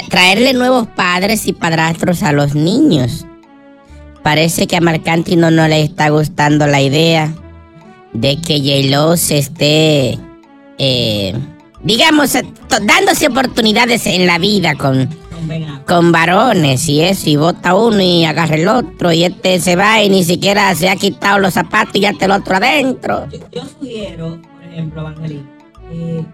traerle 0.09 0.53
nuevos 0.53 0.87
padres 0.89 1.47
y 1.47 1.53
padrastros 1.53 2.23
a 2.23 2.33
los 2.33 2.55
niños. 2.55 3.27
Parece 4.23 4.67
que 4.67 4.77
a 4.77 4.81
Marc 4.81 5.07
Anthony 5.07 5.37
no, 5.37 5.51
le 5.51 5.83
está 5.83 6.09
gustando 6.09 6.67
la 6.67 6.81
idea 6.81 7.33
de 8.13 8.37
que 8.41 8.59
J-Lo 8.59 9.17
se 9.17 9.39
esté, 9.39 10.19
eh, 10.79 11.35
digamos, 11.83 12.35
eh, 12.35 12.45
dándose 12.83 13.29
oportunidades 13.29 14.07
en 14.07 14.27
la 14.27 14.39
vida 14.39 14.75
con, 14.75 15.09
con 15.87 16.13
varones 16.13 16.89
y 16.89 17.03
eso, 17.03 17.31
y 17.31 17.37
bota 17.37 17.75
uno 17.75 18.01
y 18.01 18.25
agarra 18.25 18.57
el 18.57 18.69
otro, 18.69 19.13
y 19.13 19.25
este 19.25 19.61
se 19.61 19.77
va 19.77 20.03
y 20.03 20.11
ni 20.11 20.25
siquiera 20.25 20.75
se 20.75 20.89
ha 20.89 20.97
quitado 20.97 21.39
los 21.39 21.55
zapatos 21.55 21.95
y 21.95 22.01
ya 22.01 22.11
está 22.11 22.25
el 22.25 22.33
otro 22.33 22.57
adentro. 22.57 23.29
Yo 23.53 23.63
sugiero, 23.65 24.41
por 24.43 24.65
ejemplo, 24.65 25.15
que 25.89 26.25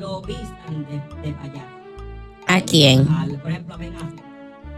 lo 0.00 0.20
vistan 0.22 0.86
de, 0.88 1.28
de 1.28 1.34
payaso. 1.34 1.66
¿A 2.46 2.60
quién? 2.62 3.06
Al- 3.08 3.38
por 3.38 3.50
ejemplo, 3.50 3.74
a 3.74 3.76
Ben 3.76 3.92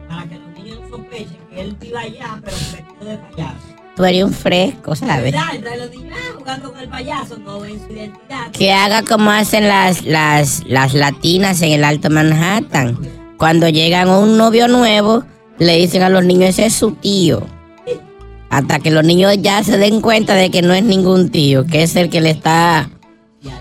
para 0.08 0.24
que 0.28 0.34
los 0.38 0.48
niños 0.58 0.78
sospechen 0.90 1.38
que 1.50 1.60
él 1.60 1.76
vive 1.80 1.98
allá, 1.98 2.38
pero 2.44 2.56
vestido 2.56 3.10
de 3.10 3.16
payaso. 3.18 3.56
Tú 3.96 4.04
eres 4.04 4.24
un 4.24 4.32
fresco, 4.32 4.94
¿sabes? 4.96 5.32
¿Verdad? 5.32 5.60
Trae 5.60 5.78
los 5.78 5.90
niños 5.90 6.16
ah, 6.18 6.34
jugando 6.38 6.72
con 6.72 6.80
el 6.80 6.88
payaso, 6.88 7.36
no 7.38 7.60
ven 7.60 7.78
su 7.86 7.92
identidad. 7.92 8.50
Que 8.52 8.72
haga 8.72 9.02
como 9.02 9.30
hacen 9.30 9.68
las, 9.68 10.04
las, 10.04 10.64
las 10.66 10.94
latinas 10.94 11.60
en 11.62 11.72
el 11.72 11.84
Alto 11.84 12.10
Manhattan. 12.10 12.98
Cuando 13.36 13.68
llegan 13.68 14.08
a 14.08 14.18
un 14.18 14.36
novio 14.38 14.66
nuevo, 14.68 15.24
le 15.58 15.76
dicen 15.76 16.02
a 16.02 16.08
los 16.08 16.24
niños, 16.24 16.50
ese 16.50 16.66
es 16.66 16.74
su 16.74 16.92
tío. 16.92 17.46
Hasta 18.50 18.80
que 18.80 18.90
los 18.90 19.04
niños 19.04 19.34
ya 19.40 19.62
se 19.62 19.78
den 19.78 20.00
cuenta 20.00 20.34
de 20.34 20.50
que 20.50 20.62
no 20.62 20.74
es 20.74 20.84
ningún 20.84 21.30
tío, 21.30 21.64
que 21.66 21.82
es 21.82 21.96
el 21.96 22.10
que 22.10 22.20
le 22.20 22.30
está 22.30 22.90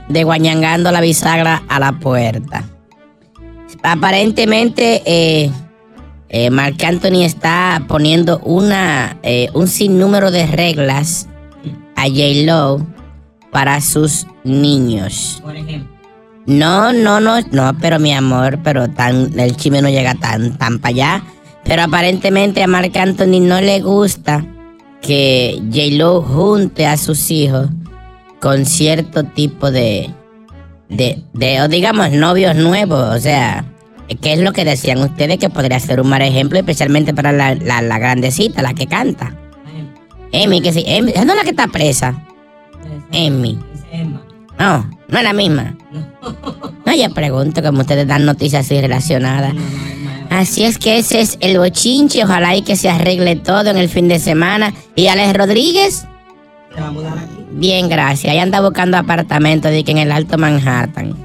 desguañangando 0.10 0.92
la 0.92 1.02
bisagra 1.02 1.64
a 1.68 1.80
la 1.80 1.94
puerta. 1.94 2.64
Aparentemente, 3.84 5.02
eh, 5.06 5.52
eh, 6.30 6.50
Marc 6.50 6.84
Anthony 6.84 7.24
está 7.24 7.84
poniendo 7.88 8.40
una, 8.40 9.18
eh, 9.24 9.50
un 9.54 9.68
sinnúmero 9.68 10.32
de 10.32 10.46
reglas 10.46 11.28
a 11.96 12.04
J-Lo 12.04 12.86
para 13.52 13.82
sus 13.82 14.28
niños. 14.44 15.40
Por 15.44 15.56
ejemplo. 15.56 15.90
No, 16.46 16.92
no, 16.94 17.20
no, 17.20 17.40
no, 17.52 17.78
pero 17.80 18.00
mi 18.00 18.14
amor, 18.14 18.60
pero 18.64 18.90
tan, 18.90 19.38
el 19.40 19.56
chisme 19.56 19.82
no 19.82 19.90
llega 19.90 20.16
tan, 20.16 20.58
tan 20.58 20.80
para 20.80 20.90
allá. 20.90 21.24
Pero 21.64 21.84
aparentemente 21.84 22.64
a 22.64 22.68
Marc 22.68 22.96
Anthony 22.98 23.40
no 23.40 23.62
le 23.62 23.82
gusta 23.82 24.46
que 25.02 25.62
J-Lo 25.72 26.22
junte 26.22 26.88
a 26.88 26.98
sus 26.98 27.30
hijos 27.30 27.70
con 28.42 28.66
cierto 28.66 29.24
tipo 29.24 29.72
de, 29.72 30.10
de, 30.90 31.24
de, 31.34 31.62
o 31.62 31.68
digamos, 31.68 32.12
novios 32.12 32.56
nuevos. 32.56 33.16
O 33.16 33.20
sea, 33.20 33.64
¿qué 34.22 34.34
es 34.34 34.40
lo 34.40 34.52
que 34.52 34.66
decían 34.66 34.98
ustedes 35.00 35.38
que 35.38 35.50
podría 35.50 35.80
ser 35.80 36.02
un 36.02 36.10
mal 36.10 36.22
ejemplo, 36.22 36.60
especialmente 36.60 37.14
para 37.14 37.32
la, 37.32 37.56
la, 37.56 37.82
la 37.82 38.00
grandecita, 38.00 38.62
la 38.62 38.74
que 38.74 38.88
canta? 38.88 39.36
Emi, 40.34 40.62
que 40.62 40.74
sí, 40.74 40.84
esa 40.86 41.26
no 41.26 41.36
la 41.36 41.44
que 41.44 41.52
está 41.52 41.68
presa. 41.68 42.26
Emi. 43.12 43.60
No, 44.58 44.90
no 45.08 45.18
es 45.18 45.24
la 45.24 45.34
misma. 45.34 45.76
No, 46.86 46.96
yo 46.96 47.14
pregunto 47.14 47.62
como 47.62 47.82
ustedes 47.82 48.08
dan 48.08 48.26
noticias 48.26 48.66
así 48.66 48.80
relacionadas. 48.80 49.54
Así 50.30 50.64
es 50.64 50.78
que 50.78 50.98
ese 50.98 51.20
es 51.20 51.38
el 51.42 51.58
bochinche. 51.58 52.24
Ojalá 52.24 52.56
y 52.56 52.62
que 52.62 52.78
se 52.78 52.90
arregle 52.90 53.36
todo 53.36 53.70
en 53.70 53.78
el 53.78 53.90
fin 53.90 54.08
de 54.08 54.20
semana. 54.20 54.74
¿Y 54.96 55.08
Alex 55.08 55.34
Rodríguez? 55.34 56.06
Se 56.74 56.82
va 56.82 56.88
a 56.88 56.92
mudar 56.92 57.18
aquí. 57.18 57.46
Bien, 57.52 57.90
gracias. 57.90 58.32
Ahí 58.32 58.40
anda 58.40 58.62
buscando 58.62 58.98
apartamento 58.98 59.68
de 59.68 59.84
que 59.84 59.92
en 59.92 59.98
el 59.98 60.12
Alto 60.12 60.38
Manhattan. 60.38 61.16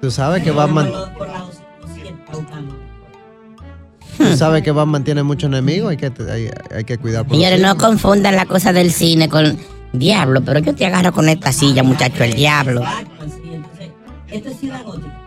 Tú 0.00 0.10
sabes 0.10 0.42
que 0.42 0.50
Batman. 0.50 0.90
Tú 4.16 4.36
sabes 4.36 4.62
que 4.62 4.70
Batman 4.70 5.02
tiene 5.02 5.22
muchos 5.22 5.48
enemigos, 5.48 5.90
hay 5.90 5.96
que, 5.96 6.12
hay, 6.30 6.50
hay 6.74 6.84
que 6.84 6.98
cuidar 6.98 7.24
por 7.26 7.36
Señores, 7.36 7.60
no 7.60 7.76
confundan 7.78 8.36
la 8.36 8.44
cosa 8.44 8.72
del 8.72 8.92
cine 8.92 9.30
con 9.30 9.58
diablo, 9.92 10.42
pero 10.42 10.58
yo 10.60 10.74
te 10.74 10.84
agarro 10.84 11.12
con 11.12 11.28
esta 11.28 11.52
silla, 11.52 11.82
muchacho, 11.82 12.24
el 12.24 12.34
diablo. 12.34 12.82
Esto 14.28 14.50
es 14.50 14.58
ciudad 14.58 14.82
gótica. 14.84 15.20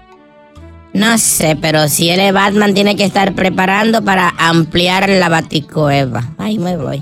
No 0.94 1.18
sé, 1.18 1.58
pero 1.60 1.88
si 1.90 2.10
él 2.10 2.20
es 2.20 2.34
Batman, 2.34 2.76
tiene 2.76 2.96
que 2.96 3.04
estar 3.04 3.34
preparando 3.34 4.04
para 4.04 4.30
ampliar 4.38 5.10
la 5.10 5.28
baticueva. 5.28 6.24
Ay, 6.38 6.60
me 6.60 6.78
voy. 6.78 7.02